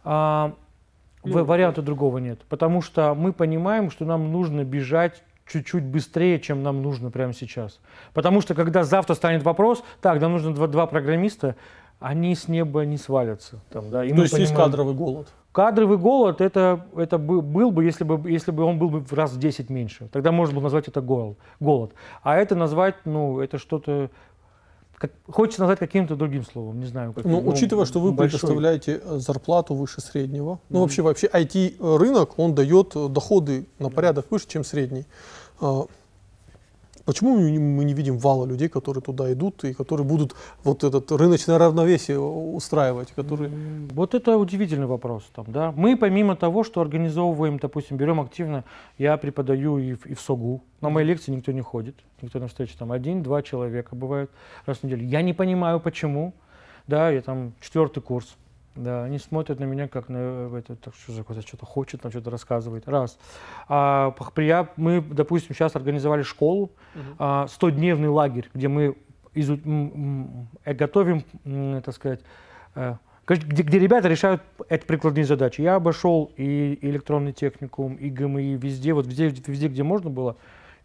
[0.04, 0.54] А,
[1.24, 2.40] в- Ну, варианта другого нет.
[2.50, 7.80] Потому что мы понимаем, что нам нужно бежать чуть-чуть быстрее, чем нам нужно прямо сейчас.
[8.14, 11.56] Потому что когда завтра станет вопрос, так, нам нужно два, два программиста,
[12.00, 13.60] они с неба не свалятся.
[13.70, 15.28] Там, да, и То есть есть понимаем- кадровый голод.
[15.52, 19.12] Кадровый голод это, это бы- был бы, если бы, если бы он был бы в
[19.14, 20.08] раз в 10 меньше.
[20.12, 21.92] Тогда можно было назвать это гол- голод.
[22.24, 24.10] А это назвать, ну, это что-то...
[24.96, 27.12] Как, хочется назвать каким-то другим словом, не знаю.
[27.12, 28.40] Как, Ну, учитывая, что вы большой.
[28.40, 30.82] предоставляете э, зарплату выше среднего, ну Мгм.
[30.84, 35.06] вообще вообще IT-рынок, он дает э, доходы на порядок выше, чем средний.
[37.06, 41.58] Почему мы не, видим вала людей, которые туда идут и которые будут вот этот рыночное
[41.58, 43.52] равновесие устраивать, которые...
[43.92, 45.24] Вот это удивительный вопрос.
[45.34, 45.72] Там, да?
[45.76, 48.64] Мы помимо того, что организовываем, допустим, берем активно,
[48.98, 50.64] я преподаю и в, и в СОГУ.
[50.82, 54.32] На мои лекции никто не ходит, никто на встрече там один-два человека бывает
[54.66, 55.06] раз в неделю.
[55.06, 56.34] Я не понимаю, почему.
[56.88, 58.36] Да, я там четвертый курс.
[58.76, 62.12] Да, они смотрят на меня как на э, это, так что за что-то хочет, там
[62.12, 62.88] что-то рассказывает.
[62.88, 63.20] Раз.
[63.68, 66.72] А, при- мы, допустим, сейчас организовали школу,
[67.20, 68.96] а, 100-дневный лагерь, где мы
[69.36, 72.22] изу- м, м, э, готовим, м, так сказать,
[72.76, 72.96] э,
[73.28, 75.62] где, где ребята решают эти прикладные задачи.
[75.62, 80.38] Я обошел и электронный техникум, и ГМИ, везде, вот везде, везде, где можно было.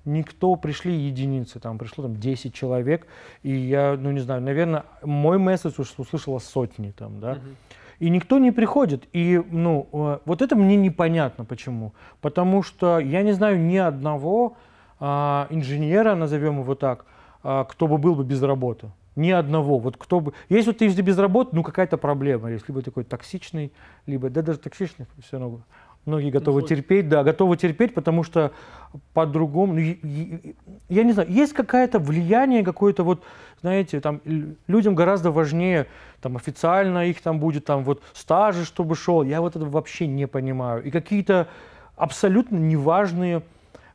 [0.07, 3.07] Никто пришли единицы, там пришло там 10 человек,
[3.43, 7.39] и я, ну не знаю, наверное, мой месседж услышала сотни там, да.
[7.99, 9.09] И никто не приходит.
[9.13, 11.93] И, ну, э, вот это мне непонятно почему.
[12.21, 14.57] Потому что я не знаю ни одного
[14.99, 17.05] а, инженера, назовем его так,
[17.43, 18.91] а, кто бы был бы без работы.
[19.15, 19.79] Ни одного.
[19.79, 20.35] Вот кто бы...
[20.51, 22.51] Если вот ты без работы, ну какая-то проблема.
[22.51, 23.73] Если либо такой токсичный,
[24.05, 24.29] либо...
[24.29, 25.63] Да даже токсичный все равно.
[26.07, 26.77] Многие готовы сложно.
[26.77, 28.53] терпеть, да, готовы терпеть, потому что
[29.13, 30.55] по-другому, ну,
[30.89, 33.25] я не знаю, есть какое-то влияние, какое-то вот,
[33.61, 34.21] знаете, там
[34.69, 35.89] людям гораздо важнее,
[36.21, 40.29] там официально их там будет, там вот стажи, чтобы шел, я вот это вообще не
[40.29, 40.85] понимаю.
[40.85, 41.49] И какие-то
[41.97, 43.43] абсолютно неважные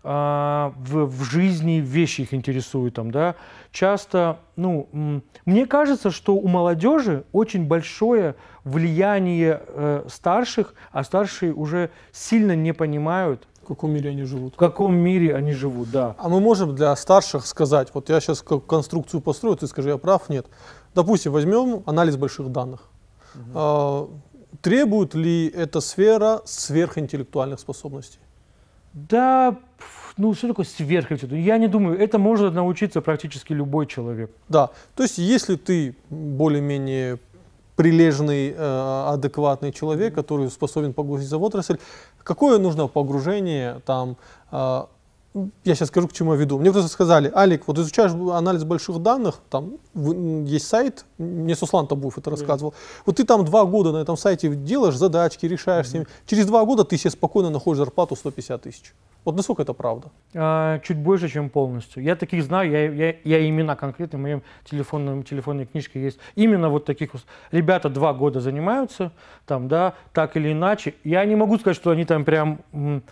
[0.04, 3.36] в, в жизни вещи их интересуют там, да.
[3.72, 11.90] Часто, ну, мне кажется, что у молодежи очень большое влияние э, старших, а старшие уже
[12.12, 14.54] сильно не понимают, В каком мире они живут?
[14.56, 16.16] в каком мире они живут, да.
[16.18, 20.30] А мы можем для старших сказать, вот я сейчас конструкцию построю, ты скажи, я прав,
[20.30, 20.48] нет.
[20.96, 22.90] Допустим, возьмем анализ больших данных.
[23.54, 24.10] А,
[24.62, 28.20] требует ли эта сфера сверхинтеллектуальных способностей?
[28.94, 29.56] Да,
[30.18, 31.34] ну что такое сверхинтеллект?
[31.34, 34.32] Я не думаю, это может научиться практически любой человек.
[34.50, 37.20] Да, то есть если ты более-менее
[37.76, 41.78] прилежный, э, адекватный человек, который способен погрузиться в отрасль,
[42.24, 44.18] какое нужно погружение там,
[44.52, 44.84] э,
[45.34, 46.60] я сейчас скажу, к чему я веду.
[46.60, 52.18] Мне кто-то сказали, Алик, вот изучаешь анализ больших данных, там есть сайт, мне Суслан Табуев
[52.18, 52.74] это рассказывал,
[53.06, 56.66] вот ты там два года на этом сайте делаешь задачки, решаешь с ними, через два
[56.66, 58.94] года ты себе спокойно находишь зарплату 150 тысяч.
[59.24, 60.10] Вот насколько это правда?
[60.34, 62.02] А, чуть больше, чем полностью.
[62.02, 66.18] Я таких знаю, я, я, я имена конкретно, в моем телефонном, телефонной книжке есть.
[66.36, 67.12] Именно вот таких.
[67.52, 69.12] Ребята два года занимаются,
[69.46, 70.96] там, да, так или иначе.
[71.04, 73.04] Я не могу сказать, что они там прям м,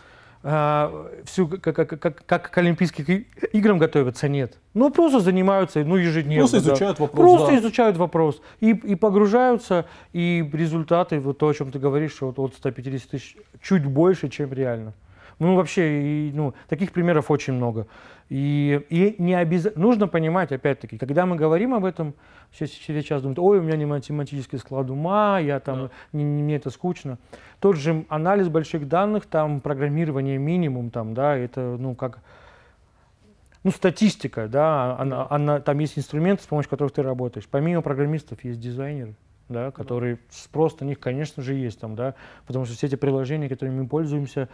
[0.42, 4.58] всю, как, как, как, как к Олимпийским играм готовятся, нет.
[4.74, 6.48] Ну, просто занимаются, ну, ежедневно.
[6.48, 6.72] Просто да.
[6.72, 7.26] изучают вопрос.
[7.26, 7.60] Просто да.
[7.60, 12.40] изучают вопрос и, и погружаются, и результаты, вот то, о чем ты говоришь, что вот
[12.40, 14.94] от 150 тысяч чуть больше, чем реально.
[15.40, 17.88] Ну, вообще, и, ну, таких примеров очень много.
[18.30, 22.14] И, и не обязательно, нужно понимать, опять-таки, когда мы говорим об этом,
[22.52, 25.80] все через час думают, ой, у меня не математический склад ума, я там,
[26.14, 27.18] не- не- мне это скучно.
[27.60, 32.20] Тот же анализ больших данных, там программирование минимум, там, да, это, ну, как,
[33.64, 37.48] ну, статистика, да, она, она- там есть инструменты, с помощью которых ты работаешь.
[37.50, 39.16] Помимо программистов есть дизайнеры.
[39.50, 43.50] Да, которые спрос на них, конечно же, есть там, да, потому что все эти приложения,
[43.50, 44.48] которыми мы пользуемся,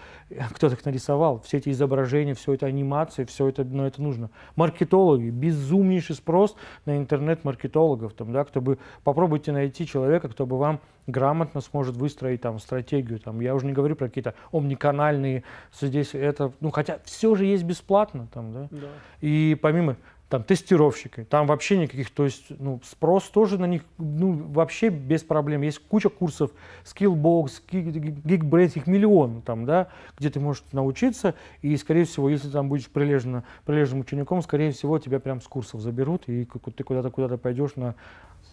[0.55, 4.29] кто-то их нарисовал, все эти изображения, все это анимации, все это, ну, это нужно.
[4.55, 6.55] Маркетологи, безумнейший спрос
[6.85, 12.41] на интернет-маркетологов, там, да, кто бы, попробуйте найти человека, кто бы вам грамотно сможет выстроить
[12.41, 15.43] там стратегию, там, я уже не говорю про какие-то омниканальные,
[15.79, 18.87] здесь это, ну, хотя все же есть бесплатно, там, да, Да.
[19.21, 19.97] и помимо
[20.29, 25.23] там тестировщики, там вообще никаких, то есть ну, спрос тоже на них ну, вообще без
[25.23, 25.61] проблем.
[25.61, 26.51] Есть куча курсов,
[26.83, 32.69] Skillbox, Geekbrains, их миллион там, да, где ты можешь научиться, и, скорее всего, если там
[32.69, 37.37] будешь прилежно, прилежным учеником, скорее всего, тебя прям с курсов заберут, и ты куда-то куда-то
[37.37, 37.93] пойдешь на,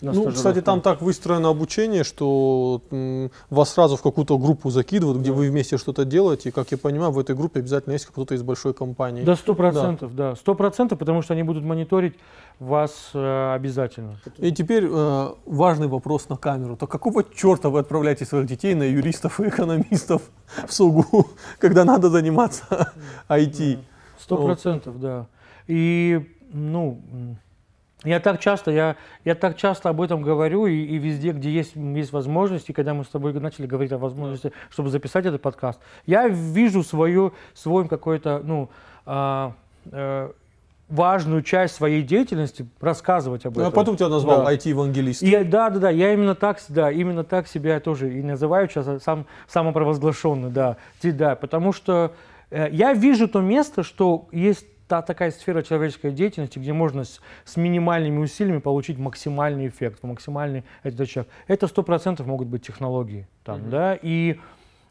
[0.02, 2.82] Ну, кстати, там так выстроено обучение, что
[3.50, 6.48] вас сразу в какую-то группу закидывают, где вы вместе что-то делаете.
[6.48, 9.22] И, как я понимаю, в этой группе обязательно есть кто-то из большой компании.
[9.22, 12.14] Да, сто процентов, да, сто процентов, потому что они будут мониторить
[12.58, 14.16] вас э, обязательно.
[14.38, 16.76] И теперь э, важный вопрос на камеру.
[16.76, 20.22] То какого черта вы отправляете своих детей на юристов и экономистов
[20.66, 21.26] в СУГУ,
[21.58, 22.92] когда надо заниматься
[23.28, 23.78] IT?
[24.18, 25.26] Сто процентов, да.
[25.66, 27.00] И, ну,
[28.04, 31.74] я так часто, я, я так часто об этом говорю, и, и везде, где есть,
[31.74, 36.28] есть возможности, когда мы с тобой начали говорить о возможности, чтобы записать этот подкаст, я
[36.28, 38.70] вижу свою, свой какой-то, ну,
[39.06, 39.54] а,
[39.90, 40.30] э,
[40.88, 43.72] важную часть своей деятельности рассказывать об А этом.
[43.72, 44.52] потом тебя назвал Да.
[44.52, 45.22] IT-евангелист.
[45.22, 49.02] Я- да, да, да, я именно так, да, именно так себя тоже и называю сейчас
[49.02, 52.12] сам, самопровозглашенный, да, да, потому что
[52.50, 57.20] э, я вижу то место, что есть та такая сфера человеческой деятельности, где можно с,
[57.46, 61.32] с минимальными усилиями получить максимальный эффект, максимальный этот человек.
[61.46, 64.38] Это сто процентов могут быть технологии, там, да, и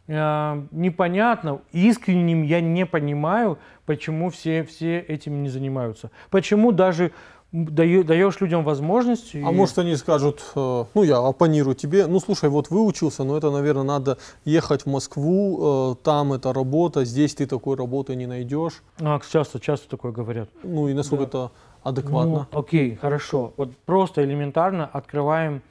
[0.07, 6.11] непонятно, искренним я не понимаю, почему все, все этим не занимаются.
[6.29, 7.11] Почему даже
[7.51, 9.35] даешь людям возможность...
[9.35, 13.35] А и- может они скажут, э, ну я оппонирую тебе, ну слушай, вот выучился, но
[13.37, 18.25] это, наверное, надо ехать в Москву, э, там это работа, здесь ты такой работы не
[18.25, 18.81] найдешь.
[19.01, 20.47] А, часто, часто такое говорят.
[20.63, 21.27] Ну и насколько Да.
[21.29, 21.51] это
[21.83, 22.47] адекватно.
[22.53, 23.51] Ну, окей, хорошо.
[23.57, 25.61] Вот просто элементарно открываем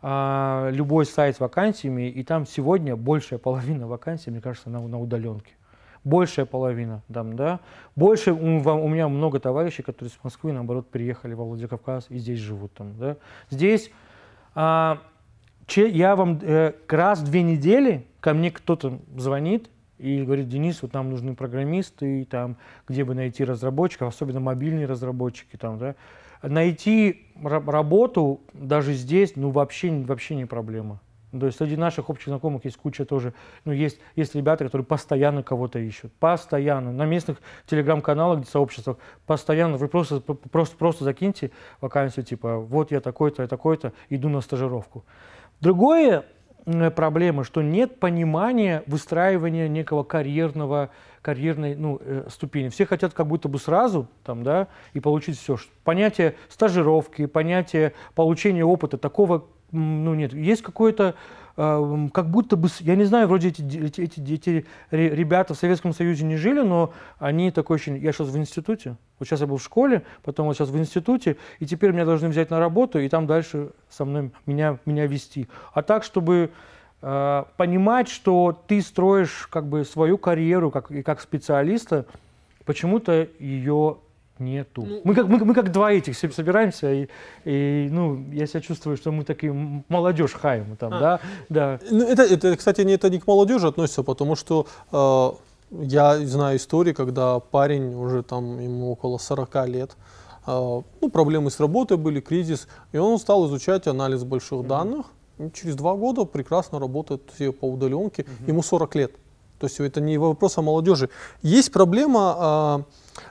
[0.00, 5.00] а, любой сайт с вакансиями, и там сегодня большая половина вакансий, мне кажется, на, на
[5.00, 5.52] удаленке.
[6.04, 7.60] Большая половина там, да.
[7.96, 12.38] Больше у, у меня много товарищей, которые с Москвы, наоборот, приехали во Владикавказ и здесь
[12.38, 13.16] живут там, да.
[13.50, 13.90] Здесь
[14.54, 15.00] а,
[15.66, 20.80] че- я вам э, раз в две недели ко мне кто-то звонит и говорит, Денис,
[20.82, 22.56] вот нам нужны программисты, и там,
[22.88, 25.94] где бы найти разработчиков, особенно мобильные разработчики там, да.
[26.42, 31.00] Найти ра- работу даже здесь, ну, вообще, вообще не проблема.
[31.38, 33.34] То есть среди наших общих знакомых есть куча тоже,
[33.66, 38.96] ну, есть, есть ребята, которые постоянно кого-то ищут, постоянно, на местных телеграм-каналах, сообществах,
[39.26, 41.50] постоянно, вы просто, просто, просто закиньте
[41.82, 45.04] вакансию, типа, вот я такой-то, я такой-то, иду на стажировку.
[45.60, 46.24] Другое
[46.94, 50.90] проблема, что нет понимания выстраивания некого карьерного,
[51.22, 52.68] карьерной ну, э, ступени.
[52.68, 55.56] Все хотят как будто бы сразу там, да, и получить все.
[55.84, 60.32] Понятие стажировки, понятие получения опыта, такого ну, нет.
[60.32, 61.14] Есть какое-то,
[61.58, 65.92] как будто бы, я не знаю, вроде эти, эти, эти, эти ре- ребята в Советском
[65.92, 69.56] Союзе не жили, но они такое ощущение, я сейчас в институте, вот сейчас я был
[69.56, 73.08] в школе, потом вот сейчас в институте, и теперь меня должны взять на работу, и
[73.08, 75.48] там дальше со мной меня, меня вести.
[75.74, 76.52] А так, чтобы
[77.02, 82.06] э, понимать, что ты строишь как бы свою карьеру как, и как специалиста,
[82.66, 83.96] почему-то ее
[84.40, 84.86] нету.
[85.04, 87.08] мы, как, мы, мы как два этих собираемся, и,
[87.44, 89.52] и, ну, я себя чувствую, что мы такие
[89.88, 91.00] молодежь хаем там, А.
[91.00, 91.80] да, да.
[91.90, 95.30] Ну, это, это, кстати, не, это не к молодежи относится, потому что э,
[95.70, 99.96] я знаю истории, когда парень уже там ему около 40 лет,
[100.46, 105.06] э, ну, проблемы с работой были, кризис, и он стал изучать анализ больших данных.
[105.38, 109.12] И через два года прекрасно работает все по удаленке, ему 40 лет.
[109.58, 111.08] То есть это не вопрос о молодежи.
[111.42, 112.84] Есть проблема,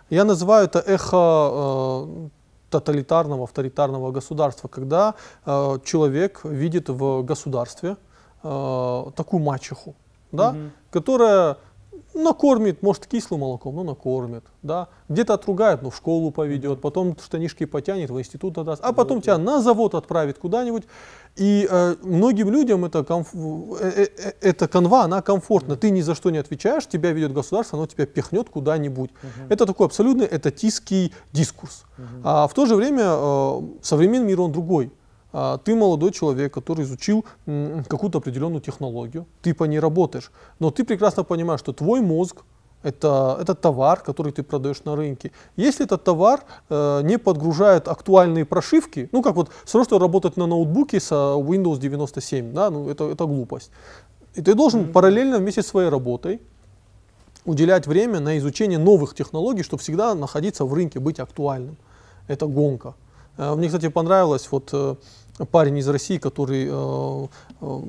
[0.10, 2.30] э, я называю это эхо э,
[2.70, 5.14] тоталитарного, авторитарного государства, когда
[5.46, 7.98] э, человек видит в государстве
[8.44, 9.96] такую мачеху,
[10.32, 10.72] да, Мгм.
[10.92, 11.58] которая
[12.14, 17.66] накормит, может, кислым молоком, но накормит, да, где-то отругает, но в школу поведет, потом штанишки
[17.66, 20.84] потянет, в институт отдаст, а потом тебя на завод отправит куда-нибудь.
[21.36, 25.76] И э, многим людям это, комф- э, э, э, эта канва, она комфортна.
[25.76, 29.12] Ты ни за что не отвечаешь, тебя ведет государство, оно тебя пихнет куда-нибудь.
[29.50, 31.86] Это такой абсолютно этатистский дискурс.
[32.24, 34.92] А в то же время э, современный мир, он другой.
[35.34, 40.84] А, Ты молодой человек, который изучил какую-то определенную технологию, ты по ней работаешь, но ты
[40.84, 42.44] прекрасно понимаешь, что твой мозг
[42.84, 45.32] Это, это товар, который ты продаешь на рынке.
[45.58, 51.00] Если этот товар э, не подгружает актуальные прошивки, ну как вот срочно работать на ноутбуке
[51.00, 53.72] с Windows 97, да, ну это, это глупость.
[54.36, 54.92] И ты должен mm-hmm.
[54.92, 56.40] параллельно вместе с своей работой
[57.46, 61.76] уделять время на изучение новых технологий, чтобы всегда находиться в рынке, быть актуальным.
[62.28, 62.94] Это гонка.
[63.38, 64.96] Э, мне, кстати, понравилось вот э,
[65.52, 67.28] парень из России, который э,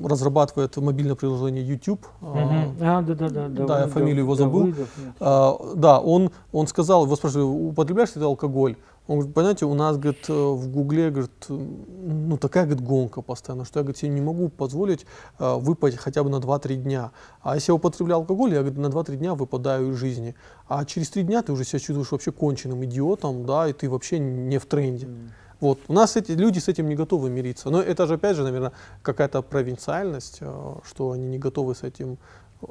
[0.07, 2.05] разрабатывает мобильное приложение YouTube.
[2.21, 2.37] Угу.
[2.81, 3.47] А, да, да, да.
[3.47, 4.61] Да, да я фамилию его забыл.
[4.61, 8.75] Давыдов, а, да, он, он сказал, его спрашивали, употребляешь ли ты алкоголь?
[9.07, 13.79] Он говорит, понимаете, у нас, говорит, в Гугле, говорит, ну такая, говорит, гонка постоянно, что
[13.79, 15.07] я, говорит, себе не могу позволить
[15.39, 17.09] э, выпасть хотя бы на 2-3 дня.
[17.41, 20.35] А если я употребляю алкоголь, я, говорит, на 2-3 дня выпадаю из жизни.
[20.67, 24.19] А через 3 дня ты уже себя чувствуешь вообще конченным идиотом, да, и ты вообще
[24.19, 25.07] не в тренде.
[25.07, 25.29] Mm.
[25.59, 25.79] Вот.
[25.87, 27.69] У нас эти люди с этим не готовы мириться.
[27.69, 32.17] Но это же, опять же, наверное, какая-то провинциальность, э, что они не готовы с этим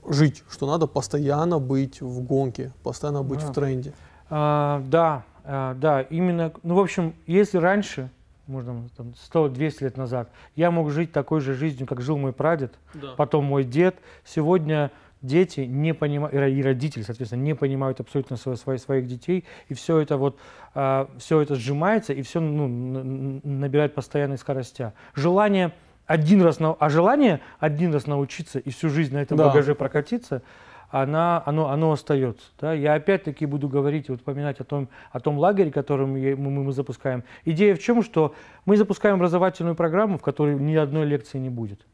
[0.09, 3.47] жить, что надо постоянно быть в гонке, постоянно быть да.
[3.47, 3.93] в тренде.
[4.31, 8.11] А, да, а, да, именно, ну, в общем, если раньше,
[8.47, 12.75] можно там 100-200 лет назад, я мог жить такой же жизнью, как жил мой прадед,
[12.95, 13.15] да.
[13.17, 14.91] потом мой дед, сегодня
[15.23, 20.17] дети не понимают, и родители, соответственно, не понимают абсолютно своих, своих, детей, и все это
[20.17, 20.39] вот,
[20.75, 24.95] а, все это сжимается, и все ну, набирает постоянной скоростя.
[25.15, 25.73] Желание
[26.07, 29.49] один раз, а желание один раз научиться и всю жизнь на этом да.
[29.49, 30.43] багаже прокатиться,
[30.91, 32.47] она, оно, оно остается.
[32.59, 32.73] Да?
[32.73, 36.73] Я опять-таки буду говорить, вот упоминать о том, о том лагере, который мы, мы, мы
[36.73, 37.25] запускаем.
[37.45, 41.85] Идея в чем, что мы запускаем образовательную программу, в которой ни одной лекции не будет.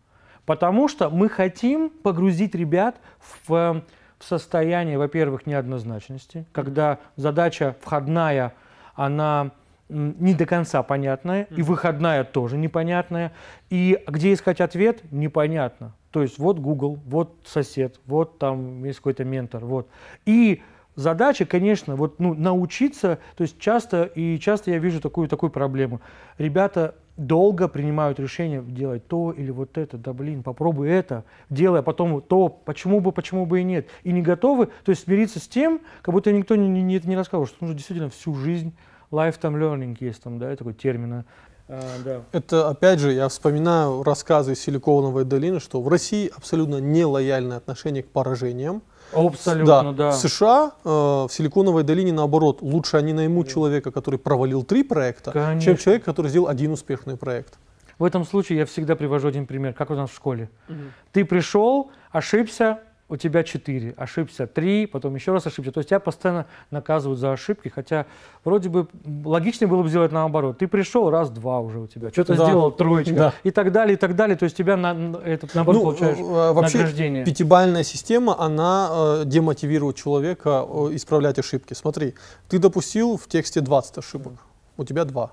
[0.47, 8.55] Потому что мы хотим погрузить ребят в, в состояние, во-первых, неоднозначности, когда задача входная,
[8.95, 9.53] она
[9.89, 13.33] не до конца понятная, и выходная тоже непонятная,
[13.71, 15.95] и где искать ответ, непонятно.
[16.11, 19.89] То есть вот Google, вот сосед, вот там есть какой-то ментор, вот.
[20.25, 20.63] И
[20.95, 26.01] задача, конечно, вот ну, научиться, то есть часто, и часто я вижу такую, такую проблему.
[26.39, 31.83] Ребята долго принимают решение делать то или вот это, да блин, попробуй это, делай, а
[31.83, 33.87] потом то, почему бы, почему бы и нет.
[34.03, 37.47] И не готовы, то есть смириться с тем, как будто никто не, не, не рассказывал,
[37.47, 38.75] что нужно действительно всю жизнь,
[39.11, 41.25] lifetime learning есть там, да, такой термин.
[41.69, 42.23] А, да.
[42.33, 48.03] Это, опять же, я вспоминаю рассказы из Силиконовой долины, что в России абсолютно нелояльное отношение
[48.03, 48.83] к поражениям,
[49.15, 49.93] Абсолютно, да.
[49.93, 50.11] да.
[50.11, 55.33] В США, э, в Силиконовой долине, наоборот, лучше они наймут человека, который провалил три проекта,
[55.33, 55.61] Конечно.
[55.61, 57.59] чем человека, который сделал один успешный проект.
[57.99, 60.51] В этом случае я всегда привожу один пример, как у нас в школе.
[60.69, 60.79] Угу.
[61.13, 65.73] Ты пришел, ошибся, у тебя 4, ошибся 3, потом еще раз ошибся.
[65.73, 68.07] То есть тебя постоянно наказывают за ошибки, хотя
[68.45, 68.89] вроде бы
[69.25, 70.59] логичнее было бы сделать наоборот.
[70.59, 72.45] Ты пришел, раз, два уже у тебя, что-то да.
[72.47, 73.35] сделал, троечка, да.
[73.43, 74.37] и так далее, и так далее.
[74.37, 77.25] То есть тебя на, этот, наоборот ну, получаешь э, вообще, награждение.
[77.25, 81.75] пятибальная система, она э, демотивирует человека э, исправлять ошибки.
[81.75, 82.15] Смотри,
[82.49, 84.33] ты допустил в тексте 20 ошибок,
[84.79, 85.31] у тебя 2.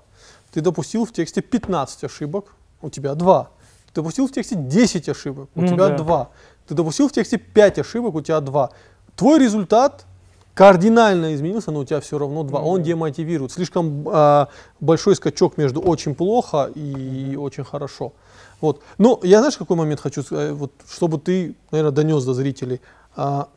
[0.52, 3.50] Ты допустил в тексте 15 ошибок, у тебя 2.
[3.92, 5.96] Ты допустил в тексте 10 ошибок, у ну, тебя да.
[5.96, 6.30] 2.
[6.66, 8.70] Ты допустил в тексте 5 ошибок, у тебя 2.
[9.16, 10.06] Твой результат
[10.54, 12.58] кардинально изменился, но у тебя все равно 2.
[12.58, 12.64] Mm-hmm.
[12.64, 13.52] Он демотивирует.
[13.52, 14.46] Слишком э,
[14.80, 17.36] большой скачок между очень плохо и mm-hmm.
[17.36, 18.12] очень хорошо.
[18.60, 18.80] Вот.
[18.98, 22.80] Но я знаешь, какой момент хочу сказать, вот, чтобы ты, наверное, донес до зрителей.
[23.16, 23.48] А,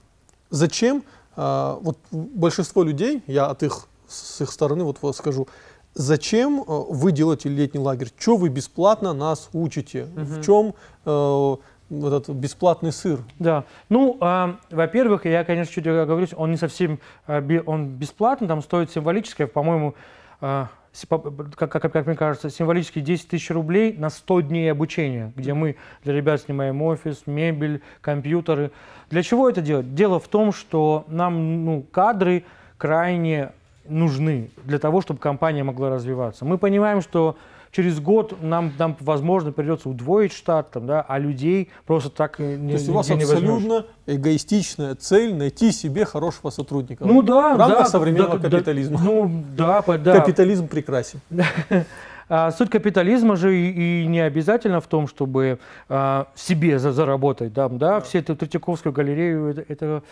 [0.49, 1.03] зачем
[1.35, 5.47] а, вот большинство людей, я от их, с их стороны вот, вот скажу,
[5.93, 8.11] зачем а, вы делаете летний лагерь?
[8.17, 10.07] Что вы бесплатно нас учите?
[10.15, 10.25] Mm-hmm.
[10.25, 10.73] В чем
[11.05, 11.55] э,
[11.89, 13.19] этот бесплатный сыр.
[13.39, 13.63] Да.
[13.89, 18.91] Ну, э, во-первых, я, конечно, чуть оговорюсь, он не совсем э, он бесплатный, там стоит
[18.91, 19.95] символическое, по-моему,
[20.41, 20.65] э,
[21.09, 25.75] как, как, как мне кажется, символически 10 тысяч рублей на 100 дней обучения, где мы
[26.03, 28.71] для ребят снимаем офис, мебель, компьютеры.
[29.09, 29.93] Для чего это делать?
[29.93, 32.45] Дело в том, что нам ну, кадры
[32.77, 33.51] крайне
[33.87, 36.45] нужны для того, чтобы компания могла развиваться.
[36.45, 37.37] Мы понимаем, что
[37.75, 42.69] через год нам, нам возможно, придется удвоить штат, там, да, а людей просто так не
[42.69, 47.03] То есть у вас абсолютно эгоистичная цель найти себе хорошего сотрудника.
[47.03, 48.97] Ну да, В рамках да, современного да, капитализма.
[48.97, 50.19] Да, ну да, да.
[50.19, 51.19] Капитализм прекрасен.
[52.27, 57.53] А, суть капитализма же и, и не обязательно в том, чтобы а, себе за, заработать.
[57.53, 57.77] Да, да?
[57.77, 58.01] Да.
[58.01, 60.03] Все эту Третьяковскую галерею, это, это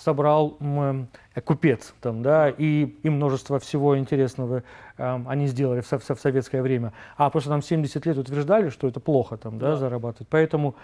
[0.00, 1.08] собрал м,
[1.44, 4.62] купец, там, да, и, и множество всего интересного
[4.96, 6.92] э, они сделали в, в, в советское время.
[7.16, 9.76] А просто нам 70 лет утверждали, что это плохо там, да, да.
[9.76, 10.28] зарабатывать.
[10.28, 10.74] Поэтому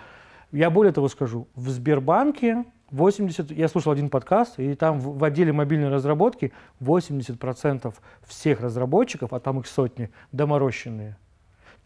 [0.52, 5.24] я более того скажу, в Сбербанке 80, я слушал один подкаст, и там в, в
[5.24, 7.94] отделе мобильной разработки 80%
[8.26, 11.16] всех разработчиков, а там их сотни, доморощенные.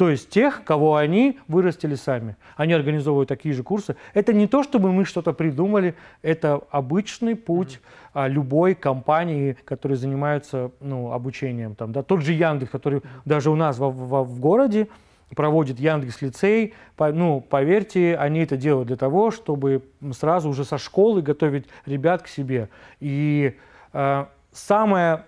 [0.01, 2.37] То есть тех, кого они вырастили сами.
[2.57, 3.97] Они организовывают такие же курсы.
[4.15, 7.83] Это не то, чтобы мы что-то придумали, это обычный путь
[8.15, 11.75] а, любой компании, которые занимаются ну, обучением.
[11.75, 12.03] Там, да?
[12.03, 14.89] Тот же Яндекс, который даже у нас в, в, в городе
[15.37, 16.73] проводит Яндекс лицей.
[16.97, 19.83] По, ну, поверьте, они это делают для того, чтобы
[20.13, 22.71] сразу уже со школы готовить ребят к себе.
[23.01, 23.55] И
[23.93, 25.25] э, самое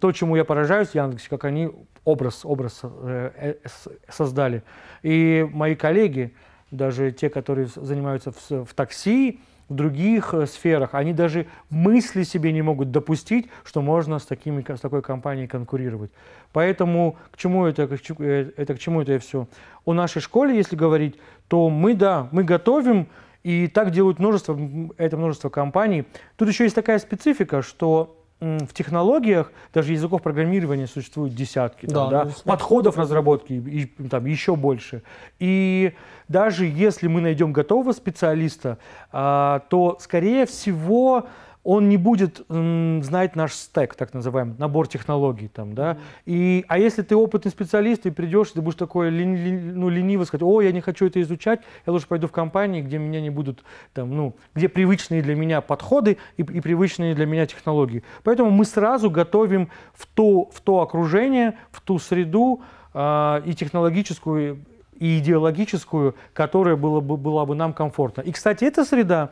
[0.00, 1.70] то, чему я поражаюсь в Яндексе, как они
[2.04, 3.68] образ, образ э, э,
[4.08, 4.62] создали.
[5.02, 6.34] И мои коллеги,
[6.70, 12.52] даже те, которые занимаются в, в такси, в других э, сферах, они даже мысли себе
[12.52, 16.10] не могут допустить, что можно с, такими, с такой компанией конкурировать.
[16.52, 19.46] Поэтому к чему это, это, к чему это все?
[19.84, 21.16] О нашей школе, если говорить,
[21.48, 23.06] то мы, да, мы готовим,
[23.42, 24.58] и так делают множество,
[24.98, 26.04] это множество компаний.
[26.36, 32.10] Тут еще есть такая специфика, что в технологиях, даже языков программирования существуют десятки, да, там,
[32.10, 35.02] да, ну, подходов разработки и, там, еще больше.
[35.38, 35.92] И
[36.28, 38.78] даже если мы найдем готового специалиста,
[39.12, 41.26] а, то, скорее всего,
[41.62, 45.48] он не будет м, знать наш стек, так называемый, набор технологий.
[45.48, 45.98] Там, да?
[46.24, 50.24] и, а если ты опытный специалист, ты придешь, ты будешь такой лени, лени, ну, лениво
[50.24, 53.30] сказать, о, я не хочу это изучать, я лучше пойду в компании, где меня не
[53.30, 58.02] будут, там, ну, где привычные для меня подходы и, и привычные для меня технологии.
[58.22, 62.62] Поэтому мы сразу готовим в то, в то окружение, в ту среду
[62.94, 64.64] э, и технологическую,
[64.98, 68.22] и идеологическую, которая была бы, была бы нам комфортна.
[68.22, 69.30] И, кстати, эта среда,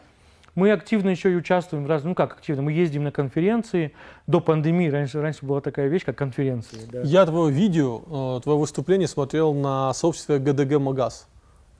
[0.59, 3.93] мы активно еще и участвуем в разных, ну как активно, мы ездим на конференции.
[4.27, 6.81] До пандемии раньше, раньше была такая вещь, как конференции.
[6.91, 7.03] Да.
[7.03, 11.29] Я твое видео, э, твое выступление смотрел на сообществе GDG Магаз.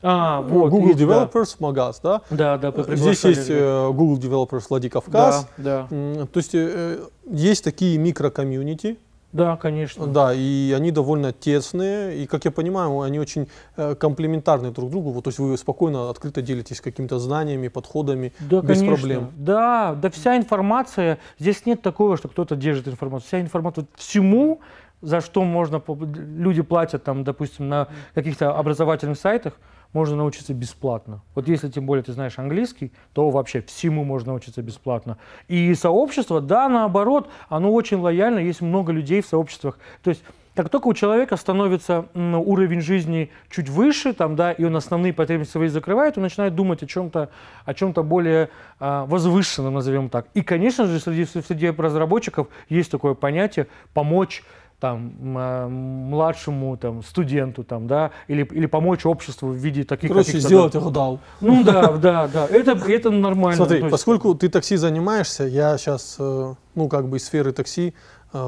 [0.01, 1.67] А, вот, Google есть, Developers, да.
[1.67, 2.23] Магаз, да?
[2.31, 2.73] Да, да.
[2.95, 3.89] Здесь есть да.
[3.89, 5.49] Google Developers Владикавказ.
[5.57, 6.27] Да, да.
[6.27, 8.97] То есть э, есть такие микрокомьюнити,
[9.33, 10.07] да, конечно.
[10.07, 15.11] Да, и они довольно тесные, и, как я понимаю, они очень э, комплементарны друг другу.
[15.11, 18.87] Вот, то есть вы спокойно, открыто делитесь какими-то знаниями, подходами, да, без конечно.
[18.87, 19.33] проблем.
[19.37, 23.29] Да, да, вся информация, здесь нет такого, что кто-то держит информацию.
[23.29, 24.61] Вся информация, всему,
[25.03, 29.55] за что можно, люди платят, там, допустим, на каких-то образовательных сайтах,
[29.93, 31.23] можно научиться бесплатно.
[31.35, 35.19] Вот если тем более ты знаешь английский, то вообще всему можно научиться бесплатно.
[35.49, 39.79] И сообщество, да, наоборот, оно очень лояльно, есть много людей в сообществах.
[40.03, 40.23] То есть
[40.59, 45.53] как только у человека становится уровень жизни чуть выше, там, да, и он основные потребности
[45.53, 47.29] свои закрывает, он начинает думать о чем-то
[47.65, 50.27] о чем-то более а, возвышенном, назовем так.
[50.35, 54.43] И, конечно же, среди, среди разработчиков есть такое понятие помочь
[54.81, 60.73] там, младшему там, студенту, там, да, или, или помочь обществу в виде таких Короче, сделать
[60.73, 60.91] да.
[60.91, 61.21] дал.
[61.41, 63.57] Ну да, да, да, это, это нормально.
[63.57, 67.95] Смотри, поскольку ты такси занимаешься, я сейчас, э, ну, как бы из сферы такси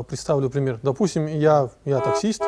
[0.08, 0.78] представлю пример.
[0.82, 2.42] Допустим, я, я таксист,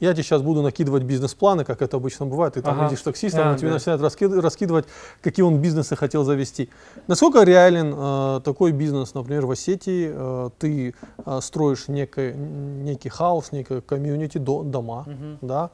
[0.00, 2.54] я тебе сейчас буду накидывать бизнес-планы, как это обычно бывает.
[2.54, 2.88] Ты там ага.
[2.88, 3.74] видишь таксиста, а, он тебе да.
[3.74, 4.86] начинает раскид, раскидывать,
[5.20, 6.70] какие он бизнесы хотел завести.
[7.08, 10.10] Насколько реален э, такой бизнес, например, в Осетии?
[10.12, 10.94] Э, ты
[11.26, 15.38] э, строишь некий, некий хаос, некое комьюнити, до, дома, угу.
[15.40, 15.70] да?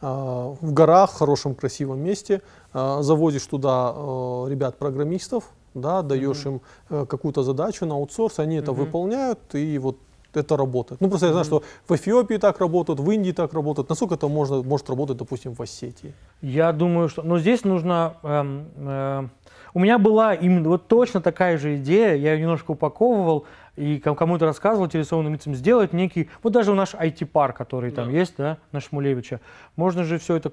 [0.00, 2.42] э, в горах, в хорошем, красивом месте,
[2.72, 5.44] э, завозишь туда э, ребят-программистов,
[5.74, 6.56] да, даешь угу.
[6.56, 6.60] им
[6.90, 8.62] э, какую-то задачу на аутсорс, они угу.
[8.62, 9.98] это выполняют, и вот
[10.36, 11.00] это работает.
[11.00, 13.88] Ну, просто я знаю, что в Эфиопии так работают, в Индии так работают.
[13.88, 16.14] Насколько это можно, может работать, допустим, в Осетии?
[16.42, 17.22] Я думаю, что...
[17.22, 18.14] Но здесь нужно...
[18.22, 19.28] Эм, э,
[19.74, 23.44] у меня была именно вот точно такая же идея, я ее немножко упаковывал,
[23.76, 28.02] и кому-то рассказывал телевизионным лицам, сделать некий, вот даже у наш IT-парк, который да.
[28.02, 29.40] там есть, да, на Шмулевича,
[29.74, 30.52] можно же все это,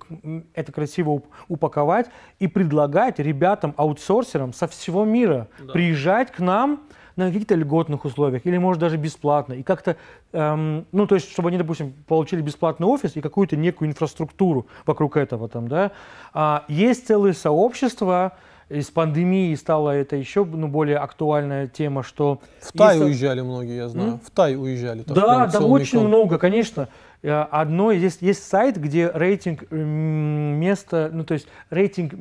[0.56, 2.08] это красиво упаковать
[2.40, 5.72] и предлагать ребятам-аутсорсерам со всего мира да.
[5.74, 6.82] приезжать к нам,
[7.16, 9.54] на каких-то льготных условиях или, может, даже бесплатно.
[9.54, 9.98] И как-то,
[10.34, 15.18] эм, ну, то есть, чтобы они, допустим, получили бесплатный офис и какую-то некую инфраструктуру вокруг
[15.18, 15.92] этого там, да.
[16.34, 18.34] А, есть целые сообщества,
[18.72, 22.40] из пандемии стала это еще ну, более актуальная тема, что...
[22.62, 23.06] В Тай есть...
[23.06, 24.12] уезжали многие, я знаю.
[24.14, 24.20] М?
[24.20, 25.04] В Тай уезжали.
[25.06, 26.08] Да, да, очень кон...
[26.08, 26.88] много, конечно.
[27.22, 32.14] Э, одно, есть, есть сайт, где рейтинг места, ну то есть рейтинг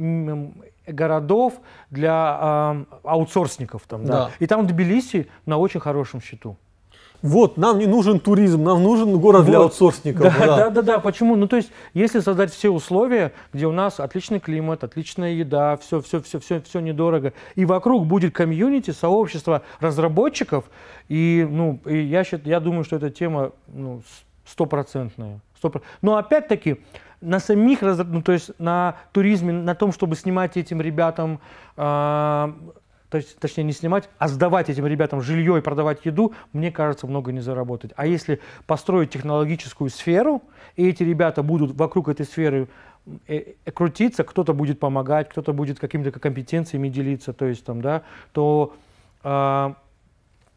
[0.93, 1.55] городов
[1.91, 3.83] для э, аутсорсников.
[3.87, 4.13] Там, да.
[4.13, 4.31] Да.
[4.39, 6.57] И там Тбилиси на очень хорошем счету.
[7.23, 9.47] Вот, нам не нужен туризм, нам нужен город вот.
[9.47, 10.23] для аутсорсников.
[10.23, 10.99] Да, да, да, да, да.
[11.01, 11.37] Почему?
[11.37, 16.01] Ну, то есть, если создать все условия, где у нас отличный климат, отличная еда, все,
[16.01, 20.65] все, все, все, все недорого, и вокруг будет комьюнити, сообщество разработчиков,
[21.09, 24.03] и, ну, и я, считаю, я думаю, что эта тема ну,
[24.47, 25.41] стопроцентная.
[26.01, 26.81] Но опять-таки,
[27.21, 31.41] на самих, ну, то есть на туризме, на том, чтобы снимать этим ребятам
[31.77, 32.53] э,
[33.11, 37.33] точ- точнее не снимать, а сдавать этим ребятам жилье и продавать еду, мне кажется, много
[37.33, 37.93] не заработать.
[37.97, 40.43] А если построить технологическую сферу,
[40.77, 42.69] и эти ребята будут вокруг этой сферы
[43.27, 48.03] э, э, крутиться, кто-то будет помогать, кто-то будет какими-то компетенциями делиться, то есть там, да,
[48.33, 48.75] то
[49.23, 49.75] а,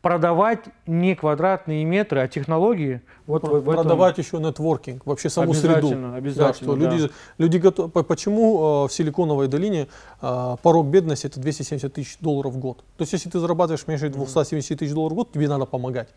[0.03, 3.01] продавать не квадратные метры, а технологии.
[3.25, 5.87] Вот в- в этом- Продавать еще нетворкинг, вообще саму среду.
[5.87, 6.91] Обязательно, Да, обязательно, что да.
[6.91, 7.89] люди, люди готовы.
[7.89, 9.87] по- Почему э, в Силиконовой долине
[10.21, 12.79] э, порог бедности это 270 тысяч долларов в год?
[12.97, 16.09] То есть, если ты зарабатываешь меньше 270 тысяч долларов в год, тебе надо помогать.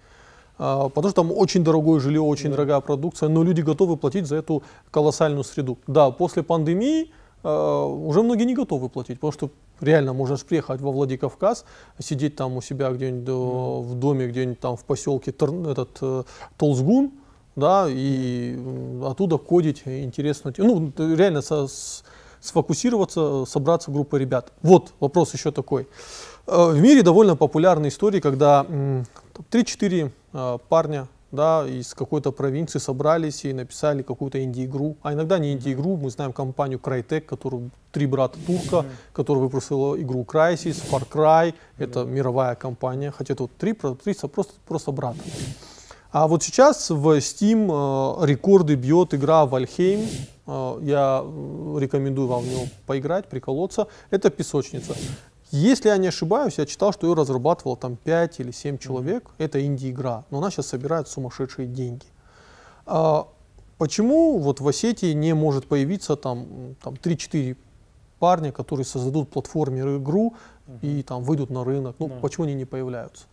[0.59, 4.35] А, Потому что там очень дорогое жилье, очень дорогая продукция, но люди готовы платить за
[4.37, 5.79] эту колоссальную среду.
[5.87, 7.07] Да, после пандемии э,
[7.49, 11.65] уже многие не готовы платить, потому что реально можно же приехать во Владикавказ,
[12.01, 16.23] сидеть там у себя где-нибудь э, в доме, где-нибудь там в поселке этот, э,
[16.57, 17.11] Толсгун,
[17.57, 18.59] да, и
[19.05, 20.53] оттуда кодить интересно.
[20.59, 22.05] Ну, реально со- с-
[22.41, 24.53] сфокусироваться, собраться группой ребят.
[24.63, 25.87] Вот вопрос еще такой.
[26.47, 31.07] Э, В мире довольно популярны истории, когда м, там 3-4 э, парня
[31.37, 34.97] да, из какой-то провинции собрались и написали какую-то инди-игру.
[35.03, 40.25] А иногда не инди-игру, мы знаем компанию Crytek, которую три брата турка, которая выпустила игру
[40.25, 45.21] Crysis, Far Cry, это мировая компания, хотя тут три, три просто, просто брата.
[46.11, 50.07] А вот сейчас в Steam э, рекорды бьет игра Valheim.
[50.47, 53.87] Э, я м, рекомендую вам в него поиграть, приколоться.
[54.11, 54.95] Это песочница.
[55.51, 59.31] Если я не ошибаюсь, я читал, что ее разрабатывал там 5 или 7 человек.
[59.39, 62.05] Это инди-игра, но она сейчас собирает сумасшедшие деньги.
[62.85, 63.29] А
[63.79, 67.57] почему вот в Осетии не может появиться там, там 3-4
[68.19, 70.35] парня, которые создадут платформер игру
[70.83, 71.97] и там выйдут на рынок?
[71.99, 72.17] Ну, Да.
[72.21, 73.25] почему они не появляются?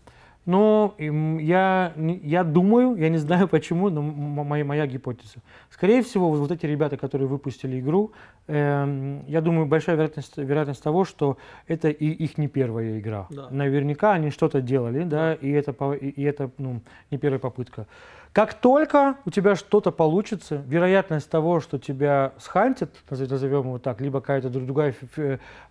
[0.45, 5.39] Ну, я, я думаю, я не знаю почему, но моя, моя гипотеза.
[5.69, 8.11] Скорее всего, вот, эти ребята, которые выпустили игру,
[8.47, 11.37] эм, я думаю, большая вероятность, вероятность того, что
[11.67, 13.27] это и их не первая игра.
[13.29, 13.47] Да.
[13.51, 17.87] Наверняка они что-то делали, да, и это, и это ну, не первая попытка.
[18.33, 24.01] Как только у тебя что-то получится, вероятность того, что тебя схантят, назов- назовем его так,
[24.01, 24.95] либо какая-то друг- другая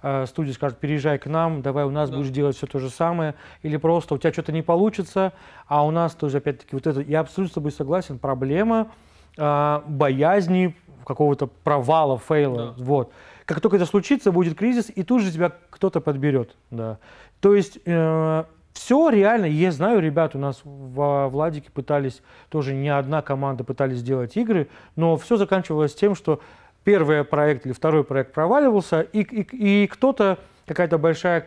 [0.03, 2.19] э, студия скажет, переезжай к нам, давай у нас Да.
[2.19, 5.33] будешь делать все то же самое, или просто у тебя что-то не получится,
[5.67, 8.93] а у нас тоже, опять-таки, вот это, я абсолютно с тобой согласен, проблема
[9.39, 12.85] а, боязни какого-то провала, фейла, Да.
[12.85, 13.13] вот.
[13.45, 16.99] Как только это случится, будет кризис, и тут же тебя кто-то подберет, да.
[17.41, 17.79] То есть
[18.73, 23.99] все реально, я знаю, ребят, у нас в Владике пытались, тоже не одна команда пытались
[23.99, 26.41] сделать игры, но все заканчивалось тем, что
[26.85, 30.39] первый проект или второй проект проваливался, и, и, и кто-то,
[30.73, 31.47] какая-то большая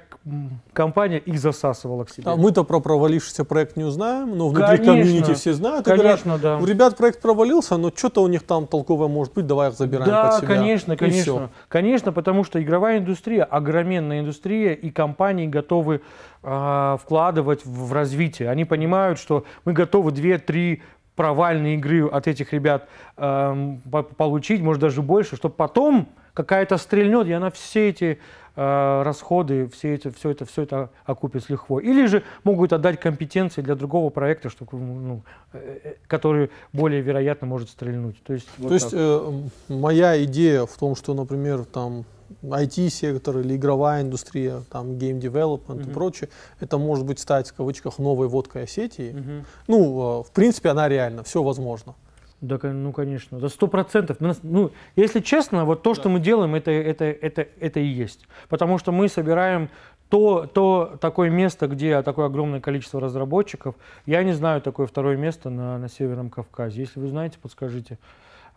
[0.73, 2.23] компания их засасывала к себе.
[2.29, 4.93] А мы-то про провалившийся проект не узнаем, но внутри Конечно.
[4.93, 5.87] комьюнити все знают.
[5.87, 6.57] и говорят, Конечно, да.
[6.57, 10.09] у ребят проект провалился, но что-то у них там толковое может быть, давай их забираем
[10.09, 10.47] Да, под себя.
[10.47, 11.21] конечно, И конечно.
[11.21, 11.49] всё.
[11.67, 16.01] Конечно, потому что игровая индустрия, огроменная индустрия, и компании готовы
[16.43, 18.49] а, вкладывать в, в развитие.
[18.49, 20.81] Они понимают, что мы готовы 2-3
[21.15, 27.31] провальные игры от этих ребят по- получить, может даже больше, чтобы потом какая-то стрельнет, и
[27.31, 28.19] она все эти
[28.57, 31.83] а, расходы, все эти, все, это, все это окупит с лихвой.
[31.83, 35.23] Или же могут отдать компетенции для другого проекта, чтобы, ну,
[35.53, 38.21] э, э, который более вероятно может стрельнуть.
[38.23, 39.31] То есть, вот То есть э,
[39.69, 42.05] моя идея в том, что, например, там
[42.43, 45.93] IT-сектор или игровая индустрия, там game development и Мгм.
[45.93, 46.29] прочее,
[46.59, 49.11] это может быть стать в кавычках новой водкой Осетии.
[49.11, 49.45] Мгм.
[49.67, 51.95] Ну, э, в принципе, она реально, все возможно.
[52.41, 54.17] Да, ну конечно, да сто процентов.
[54.19, 58.27] Ну, если честно, вот то, что мы делаем, это, это, это, это и есть.
[58.49, 59.69] Потому что мы собираем
[60.09, 63.75] то, то такое место, где такое огромное количество разработчиков.
[64.05, 66.81] Я не знаю такое второе место на, на Северном Кавказе.
[66.81, 67.97] Если вы знаете, подскажите.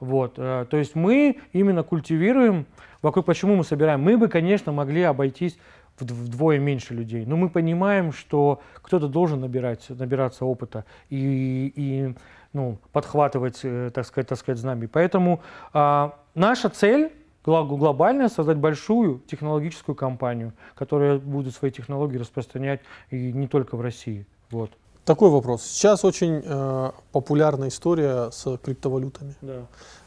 [0.00, 2.66] Вот, э, то есть мы именно культивируем,
[3.02, 4.00] вокруг почему мы собираем.
[4.00, 5.58] Мы бы, конечно, могли обойтись
[5.98, 12.14] вд- вдвое меньше людей, но мы понимаем, что кто-то должен набирать, набираться опыта и, и
[12.52, 14.88] ну, подхватывать, э, так сказать, так сказать, знамя.
[14.88, 15.40] Поэтому
[15.72, 17.12] а, наша цель
[17.44, 22.80] глобальная создать большую технологическую компанию, которая будет свои технологии распространять
[23.10, 24.26] и не только в России.
[24.50, 24.70] Вот.
[25.04, 25.62] Такой вопрос.
[25.62, 29.34] Сейчас очень э, популярна история с криптовалютами.
[29.40, 29.62] Да.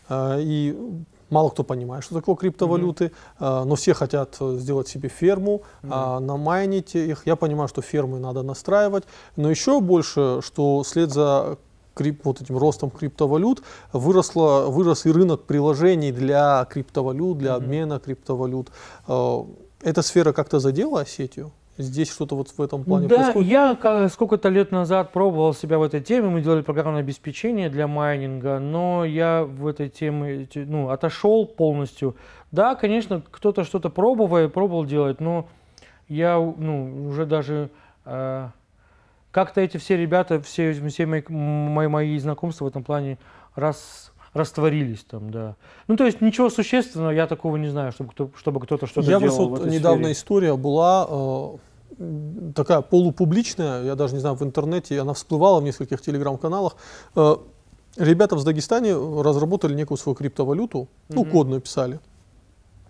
[0.10, 0.78] Э, и
[1.32, 3.06] мало кто понимает, что такое криптовалюты,
[3.40, 6.18] э, но все хотят э, сделать себе ферму, Да.
[6.18, 7.26] а, намайнить их.
[7.26, 11.58] Я понимаю, что фермы надо настраивать, но еще больше, что вслед за
[11.96, 13.64] крип- вот этим ростом криптовалют
[13.94, 17.64] выросло, вырос и рынок приложений для криптовалют, для Мгм.
[17.64, 18.70] обмена криптовалют.
[19.08, 19.38] Э,
[19.84, 21.52] Эта сфера как-то задела Осетию?
[21.78, 23.50] Здесь что-то вот в этом плане да, происходит?
[23.50, 28.60] я сколько-то лет назад пробовал себя в этой теме, мы делали программное обеспечение для майнинга,
[28.60, 32.16] но я в этой теме те- ну, отошел полностью.
[32.52, 35.48] Да, конечно, кто-то что-то пробовал, пробовал делать, но
[36.08, 37.70] я ну, уже даже
[38.06, 38.50] э,
[39.32, 43.18] как-то эти все ребята, все, все мои, мои, мои знакомства в этом плане
[43.56, 45.56] раз, растворились там, да.
[45.88, 49.20] Ну, то есть ничего существенного я такого не знаю, чтобы, кто, чтобы кто-то что-то Я
[49.20, 50.14] делал вот в этой недавно сфере.
[50.14, 56.02] история была э, такая полупубличная, я даже не знаю, в интернете, она всплывала в нескольких
[56.02, 56.76] телеграм-каналах.
[57.16, 57.36] Э,
[57.98, 61.32] ребята в Дагестане разработали некую свою криптовалюту, ну, Мгм.
[61.32, 62.00] кодную писали.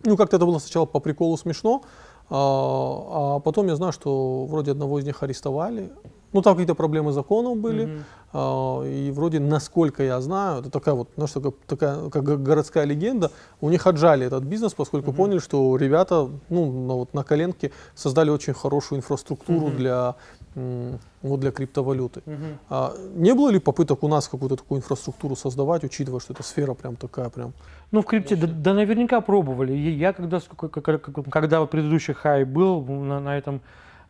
[0.03, 1.83] Ну, как-то это было сначала по приколу смешно,
[2.29, 5.91] а, а потом я знаю, что вроде одного из них арестовали.
[6.33, 7.85] Ну, там какие-то проблемы с законом были.
[7.85, 8.03] Мгм.
[8.33, 12.85] А, И вроде, насколько я знаю, это такая вот, знаешь, такая, такая как го- городская
[12.85, 13.29] легенда,
[13.59, 15.17] у них отжали этот бизнес, поскольку Мгм.
[15.17, 19.77] поняли, что ребята, ну, на, вот, на коленке создали очень хорошую инфраструктуру Мгм.
[19.77, 20.15] для,
[21.21, 22.21] вот, для криптовалюты.
[22.25, 22.57] Мгм.
[22.69, 26.73] А не было ли попыток у нас какую-то такую инфраструктуру создавать, учитывая, что эта сфера
[26.73, 27.51] прям такая прям?
[27.91, 29.73] Ну, в крипте, да, да наверняка пробовали.
[29.73, 30.39] Я когда,
[31.29, 33.59] когда вот предыдущий хай был, на, на этом,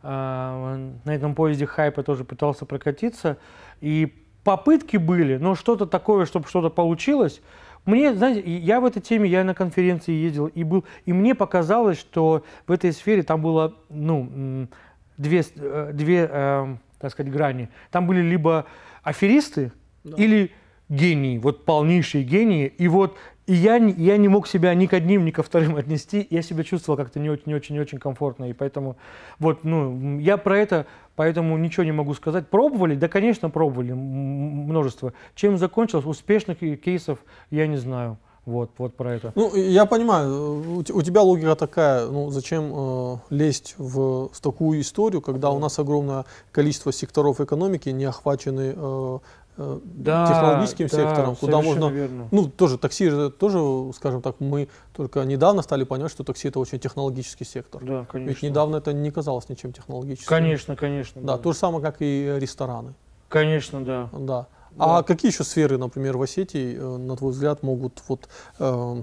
[0.02, 3.38] на этом поезде хайпа тоже пытался прокатиться,
[3.80, 4.12] и
[4.44, 7.40] попытки были, но что-то такое, чтобы что-то получилось.
[7.84, 11.98] Мне, знаете, я в этой теме, я на конференции ездил и был, и мне показалось,
[11.98, 14.68] что в этой сфере там было, ну,
[15.16, 17.68] две, э, две, э, так сказать, грани.
[17.90, 18.66] Там были либо
[19.02, 19.72] аферисты,
[20.04, 20.50] или
[20.88, 22.66] гении, вот полнейшие гении.
[22.66, 23.16] И вот
[23.52, 26.26] и я, я не мог себя ни к одним, ни ко вторым отнести.
[26.30, 28.48] Я себя чувствовал как-то не очень, не очень, не очень комфортно.
[28.48, 28.96] И поэтому
[29.38, 30.86] вот, ну, я про это,
[31.16, 32.48] поэтому ничего не могу сказать.
[32.48, 32.94] Пробовали?
[32.94, 35.12] Да, конечно, пробовали множество.
[35.34, 36.06] Чем закончилось?
[36.06, 37.18] Успешных кейсов
[37.50, 38.16] я не знаю.
[38.44, 39.32] Вот, вот про это.
[39.36, 44.30] Ну, я понимаю, э, у те- у тебя логика такая, ну, зачем э, лезть в
[44.32, 49.18] с такую историю, когда у нас огромное количество секторов экономики не охвачены э,
[49.56, 52.28] Да, технологическим да, сектором, куда можно верно.
[52.30, 56.58] Ну, тоже такси, же тоже, скажем так, мы только недавно стали понимать, что такси это
[56.58, 57.84] очень технологический сектор.
[57.84, 58.30] Да, конечно.
[58.30, 60.28] Ведь недавно это не казалось ничем технологическим.
[60.28, 61.20] Конечно, конечно.
[61.22, 62.94] Да, то же самое, как и рестораны.
[63.28, 64.08] Конечно, да.
[64.12, 64.46] Да.
[64.74, 64.98] Да.
[64.98, 68.26] А какие еще сферы, например, в Осетии, э, на твой взгляд, могут, вот,
[68.58, 69.02] э, в-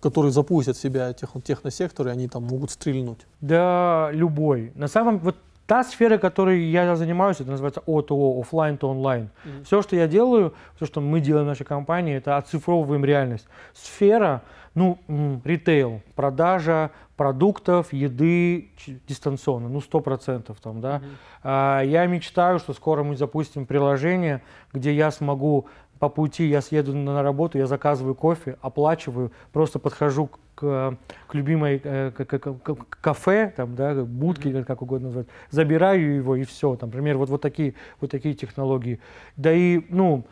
[0.00, 3.20] которые запустят себя тех, техносектор, и они там могут стрельнуть?
[3.40, 4.72] Да, любой.
[4.74, 5.36] На самом вот
[5.66, 9.30] та сфера, которой я занимаюсь, это называется O2O, offline to online.
[9.64, 13.48] Все, что я делаю, все, что мы делаем в нашей компании, это оцифровываем реальность.
[13.74, 14.42] Сфера,
[14.74, 14.98] ну,
[15.44, 18.68] ритейл, продажа продуктов, еды
[19.08, 21.00] дистанционно, ну, 100% там, да.
[21.42, 24.42] А, Я мечтаю, что скоро мы запустим приложение,
[24.74, 25.66] где я смогу
[25.98, 31.80] по пути, я съеду на работу, я заказываю кофе, оплачиваю, просто подхожу к, к любимой
[31.82, 36.44] э, к- к- к- кафе, там, да, будки, как- как угодно назвать, забираю его и
[36.44, 39.00] все, там, например, вот, вот, такие, вот такие технологии.
[39.36, 40.24] Да и, ну,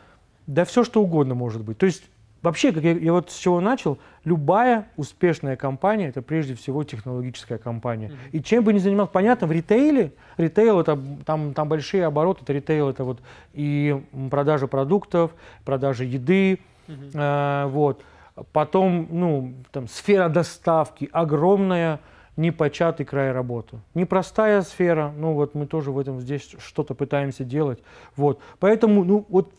[0.47, 1.77] да все что угодно может быть.
[1.77, 2.03] То есть
[2.41, 7.57] Вообще, как я, я вот с чего начал, любая успешная компания это прежде всего технологическая
[7.57, 8.11] компания.
[8.31, 12.53] И чем бы ни занимался, понятно, в ритейле, ритейл это там, там большие обороты, это
[12.53, 13.19] ритейл это вот
[13.53, 15.31] и продажа продуктов,
[15.63, 18.03] продажа еды, э, вот.
[18.51, 22.01] Потом, ну, там сфера доставки огромная,
[22.37, 23.79] непочатый край работы.
[23.93, 27.79] Непростая сфера, ну вот мы тоже в этом здесь что-то пытаемся делать.
[28.15, 28.39] Вот.
[28.59, 29.53] Поэтому, ну вот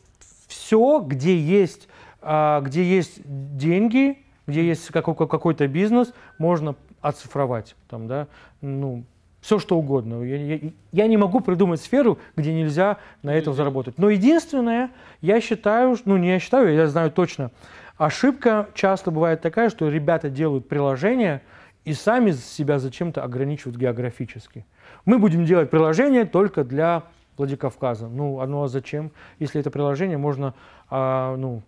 [0.46, 1.88] все, где есть,
[2.64, 7.76] где есть деньги, где есть какой- какой-то бизнес, можно оцифровать.
[7.88, 8.26] Там, да?
[8.60, 9.04] ну,
[9.40, 10.22] все что угодно.
[10.24, 13.96] Я, я- я не могу придумать сферу, где нельзя на этом заработать.
[13.98, 17.52] Но единственное, я считаю, ну не я считаю, я знаю точно,
[17.96, 21.42] ошибка часто бывает такая, что ребята делают приложение
[21.84, 24.66] и сами себя зачем-то ограничивают географически.
[25.04, 27.04] Мы будем делать приложение только для
[27.36, 28.08] Владикавказа.
[28.08, 30.54] Ну, оно а зачем, если это приложение можно
[30.90, 31.62] а, ну,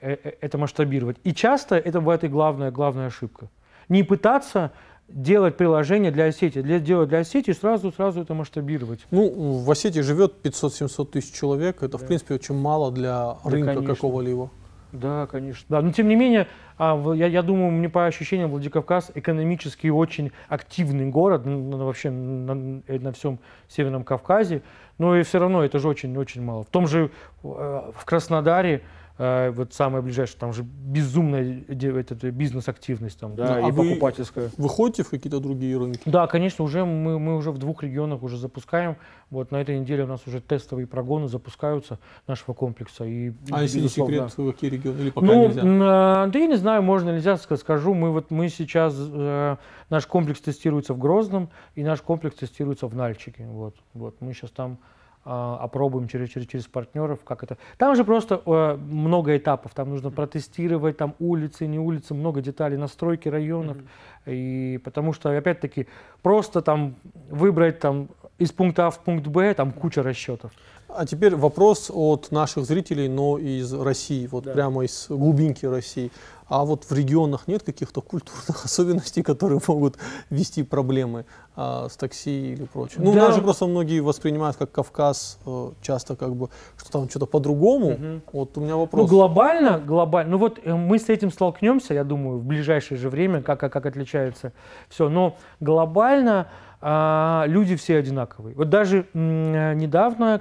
[0.00, 1.16] это масштабировать.
[1.24, 3.48] И часто это бывает и главная, главная ошибка.
[3.88, 4.72] Не пытаться
[5.08, 9.06] делать приложение для Осетии, для, делать для Осетии сразу, сразу это масштабировать.
[9.10, 9.28] Ну,
[9.58, 11.82] в Осетии живет 500-700 тысяч человек.
[11.82, 12.06] Это, в Да.
[12.06, 13.94] принципе, очень мало для рынка конечно.
[13.94, 14.50] какого-либо.
[14.92, 15.64] Да, конечно.
[15.68, 19.86] Да, но тем не менее, а, в- я, я думаю, мне по ощущениям Владикавказ экономически
[19.88, 23.38] очень активный город, ну, вообще на, э, на всем
[23.68, 24.62] Северном Кавказе,
[24.98, 26.64] но и все равно это же очень-очень мало.
[26.64, 27.10] В том же
[27.44, 27.46] э,
[27.94, 28.80] в Краснодаре, э,
[29.20, 34.50] вот самое ближайшее, там же безумная э, бизнес-активность там, да, Да, а и вы- покупательская.
[34.56, 36.00] Вы ходите в какие-то другие рынки?
[36.06, 38.96] Да, конечно, уже мы, мы уже в двух регионах уже запускаем.
[39.28, 43.04] Вот на этой неделе у нас уже тестовые прогоны запускаются нашего комплекса.
[43.04, 44.98] И, А если не секрет, какие регионы?
[45.00, 45.62] Или пока ну, нельзя?
[45.64, 47.92] а, да я не знаю, можно нельзя ска- скажу.
[47.92, 49.56] Мы вот мы сейчас э,
[49.90, 53.46] наш комплекс тестируется в Грозном и наш комплекс тестируется в Нальчике.
[53.46, 57.58] Вот, вот мы сейчас там а, опробуем через, через, через партнеров, как это.
[57.76, 62.78] Там же просто э, много этапов, там нужно протестировать, там улицы, не улицы, много деталей,
[62.78, 63.76] настройки районов.
[63.76, 64.34] Mm-hmm.
[64.34, 65.86] И потому что, опять-таки,
[66.22, 66.94] просто там
[67.28, 68.08] выбрать там
[68.40, 70.50] из пункта А в пункт Б, там куча расчетов.
[70.88, 74.52] А теперь вопрос от наших зрителей, но из России, вот да.
[74.52, 76.10] прямо из глубинки России.
[76.48, 79.98] А вот в регионах нет каких-то культурных особенностей, которые могут
[80.30, 83.04] вести проблемы а, с такси или прочее?
[83.04, 83.28] Ну, да.
[83.28, 87.90] нас же просто многие воспринимают как Кавказ э, часто как бы, что там что-то по-другому.
[87.90, 88.20] Угу.
[88.32, 89.08] Вот у меня вопрос.
[89.08, 93.10] Ну, глобально, глобально, ну вот э, мы с этим столкнемся, я думаю, в ближайшее же
[93.10, 94.52] время, как, как отличается
[94.88, 95.08] все.
[95.08, 96.48] Но глобально
[96.80, 98.54] а, люди все одинаковые.
[98.54, 100.40] Вот даже недавно,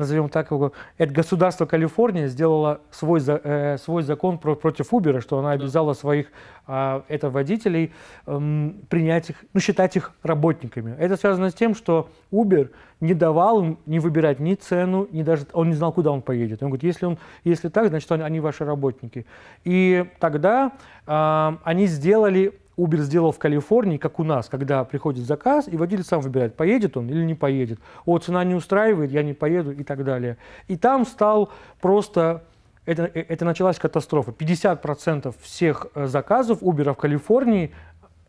[0.00, 5.38] назовем так его, это государство Калифорния сделало свой, э, свой закон про, против Uber, что
[5.38, 6.28] она обязала своих
[6.66, 7.92] э, это водителей
[8.26, 10.96] э, принять их, ну, считать их работниками.
[10.98, 15.46] Это связано с тем, что Uber не давал им не выбирать ни цену, ни даже
[15.52, 16.62] он не знал, куда он поедет.
[16.62, 19.26] Он говорит, если, он, если так, значит, они, они ваши работники.
[19.64, 20.72] И тогда
[21.06, 26.04] э, они сделали Uber сделал в Калифорнии, как у нас, когда приходит заказ, и водитель
[26.04, 27.78] сам выбирает, поедет он или не поедет.
[28.06, 30.36] О, цена не устраивает, я не поеду и так далее.
[30.68, 31.50] И там стал
[31.80, 32.44] просто
[32.86, 34.30] это, это началась катастрофа.
[34.30, 37.72] 50% всех э, заказов Uber в Калифорнии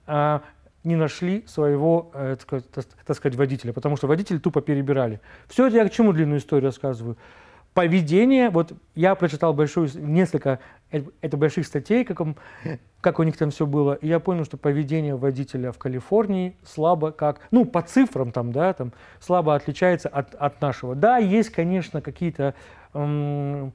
[0.06, 0.42] а,
[0.84, 2.64] не нашли своего, э, так,
[3.06, 5.22] так сказать, водителя, потому что водители тупо перебирали.
[5.48, 7.18] Все это я к чему длинную историю рассказываю?
[7.74, 10.60] Поведение, вот я прочитал большую, несколько
[10.90, 12.36] это больших статей, как, он,
[13.00, 17.12] как у них там все было, и я понял, что поведение водителя в Калифорнии слабо
[17.12, 20.96] как, ну, по цифрам там, да, там, слабо отличается от, от нашего.
[20.96, 22.56] Да, есть, конечно, какие-то,
[22.94, 23.74] эм,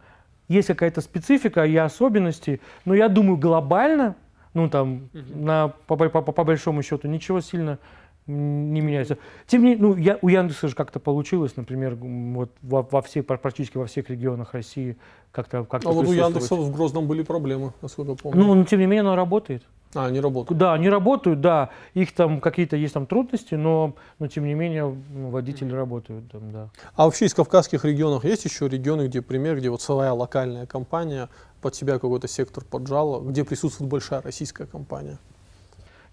[0.49, 4.15] есть какая-то специфика и особенности, но я думаю, глобально,
[4.53, 7.79] ну, там, на, по, по, по, по большому счету, ничего сильно
[8.27, 9.19] не меняется.
[9.47, 13.27] Тем не менее, ну, я, у Яндекса же как-то получилось, например, вот во, во всех,
[13.27, 14.97] практически во всех регионах России
[15.31, 18.43] как-то как А вот у Яндекса в Грозном были проблемы, насколько я помню.
[18.43, 19.63] Ну, но тем не менее, оно работает.
[19.95, 20.59] А, они работают?
[20.59, 21.71] Да, они работают, да.
[21.95, 26.53] Их там какие-то есть там трудности, но, но тем не менее ну, водители работают там,
[26.53, 26.71] да.
[26.95, 31.29] А вообще из кавказских регионов есть еще регионы, где пример, где вот своя локальная компания
[31.61, 35.19] под себя какой-то сектор поджала, где присутствует большая российская компания?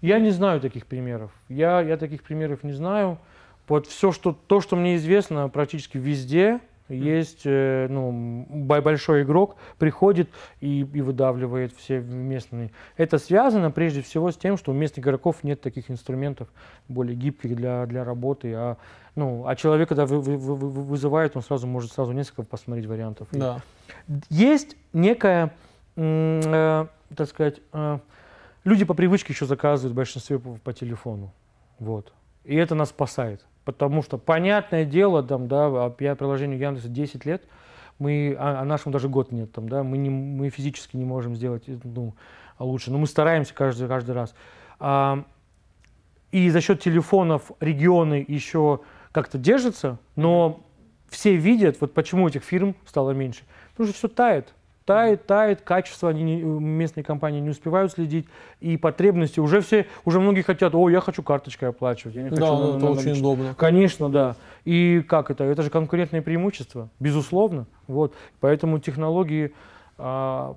[0.04, 1.30] Я не знаю таких примеров.
[1.48, 3.16] Я, я таких примеров не знаю.
[3.66, 10.28] Вот все, что, то, что мне известно, практически везде есть э, ну, большой игрок, приходит
[10.60, 12.70] и, и выдавливает все местные.
[12.98, 16.48] Это связано прежде всего с тем, что у местных игроков нет таких инструментов
[16.86, 18.52] более гибких для, для работы.
[18.52, 18.76] А,
[19.16, 23.28] ну, а человек, когда вы, вы, вы, вызывает, он сразу может сразу несколько посмотреть вариантов.
[23.32, 23.62] Да.
[24.28, 25.54] Есть некая,
[25.96, 26.86] э,
[27.16, 27.98] так сказать, э,
[28.64, 31.32] Люди по привычке еще заказывают в большинстве по, по телефону.
[31.78, 32.12] Вот.
[32.44, 33.44] И это нас спасает.
[33.64, 37.44] Потому что, понятное дело, там, да, а я приложению Яндекса 10 лет,
[37.98, 41.36] мы, а, а нашему даже год нет, там, да, мы, не, мы физически не можем
[41.36, 42.14] сделать ну,
[42.58, 42.90] лучше.
[42.90, 44.34] Но мы стараемся каждый, каждый раз.
[44.80, 45.24] А,
[46.32, 48.80] и за счет телефонов регионы еще
[49.12, 50.66] как-то держатся, но
[51.08, 53.44] все видят, вот почему этих фирм стало меньше.
[53.70, 54.54] Потому что все тает
[54.84, 58.26] тает, тает, качество они не, местные компании не успевают следить,
[58.60, 62.40] и потребности уже все, уже многие хотят, о, я хочу карточкой оплачивать, я не хочу
[62.42, 63.54] да, на, это на, очень удобно.
[63.54, 64.36] Конечно, да.
[64.64, 65.44] И как это?
[65.44, 67.66] Это же конкурентное преимущество, безусловно.
[67.86, 68.14] Вот.
[68.40, 69.52] Поэтому технологии
[69.98, 70.56] а,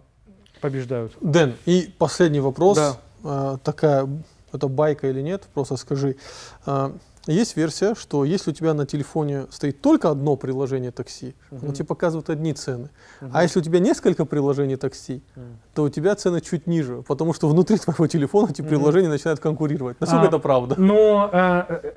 [0.62, 1.14] побеждают.
[1.22, 2.78] Дэн, и последний вопрос.
[2.78, 2.98] Да.
[3.24, 4.08] А, такая,
[4.52, 6.18] это байка или нет, просто скажи.
[6.66, 6.94] А,
[7.34, 11.60] есть версия, что если у тебя на телефоне стоит только одно приложение такси, uh-huh.
[11.64, 12.90] оно тебе показывает одни цены.
[13.22, 13.30] Uh-huh.
[13.34, 15.42] А если у тебя несколько приложений такси, uh-huh.
[15.74, 18.68] то у тебя цены чуть ниже, потому что внутри твоего телефона эти uh-huh.
[18.68, 20.00] приложения начинают конкурировать.
[20.00, 20.76] Насколько а, это правда?
[20.78, 21.92] Но э, э,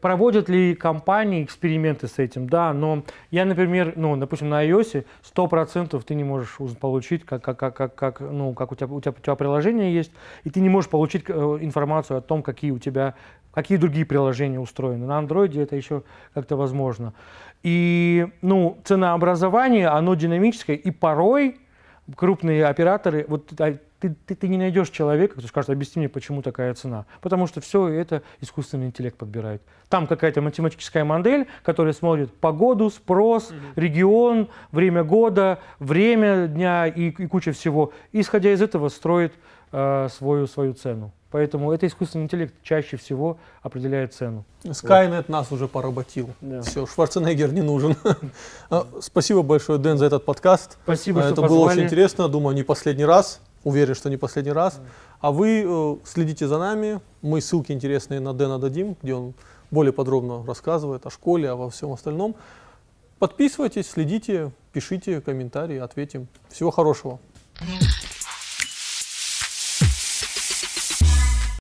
[0.00, 2.48] проводят ли компании эксперименты с этим?
[2.48, 7.58] Да, но я, например, ну, допустим, на iOS 100% ты не можешь получить, как, как,
[7.58, 10.12] как, как, ну, как у, тебя, у, тебя, у тебя приложение есть,
[10.44, 13.14] и ты не можешь получить э, информацию о том, какие у тебя
[13.50, 15.06] какие другие приложения устроены.
[15.06, 17.12] На андроиде это еще как-то возможно.
[17.64, 21.58] И ну, ценообразование, оно динамическое, и порой
[22.14, 23.52] крупные операторы, вот
[24.00, 27.06] ты, ты, ты не найдешь человека, кто скажет, объясни мне, почему такая цена.
[27.20, 29.62] Потому что все это искусственный интеллект подбирает.
[29.88, 33.72] Там какая-то математическая модель, которая смотрит погоду, спрос, mm-hmm.
[33.76, 37.92] регион, время года, время дня и, и куча всего.
[38.12, 39.32] И, исходя из этого строит
[39.72, 41.12] э, свою, свою цену.
[41.30, 44.44] Поэтому это искусственный интеллект чаще всего определяет цену.
[44.64, 45.28] Skynet вот.
[45.28, 46.30] нас уже поработил.
[46.40, 46.62] Да.
[46.62, 47.96] Все, Шварценеггер не нужен.
[48.70, 50.78] А, спасибо большое, Дэн, за этот подкаст.
[50.84, 52.28] Спасибо, Это что было очень интересно.
[52.28, 53.40] Думаю, не последний раз.
[53.64, 54.80] Уверен, что не последний раз.
[55.20, 57.00] А вы э, следите за нами.
[57.22, 59.34] Мы ссылки интересные на Дэна дадим, где он
[59.70, 62.36] более подробно рассказывает о школе, обо всем остальном.
[63.18, 66.28] Подписывайтесь, следите, пишите комментарии, ответим.
[66.48, 67.18] Всего хорошего.
[67.60, 67.97] Yeah.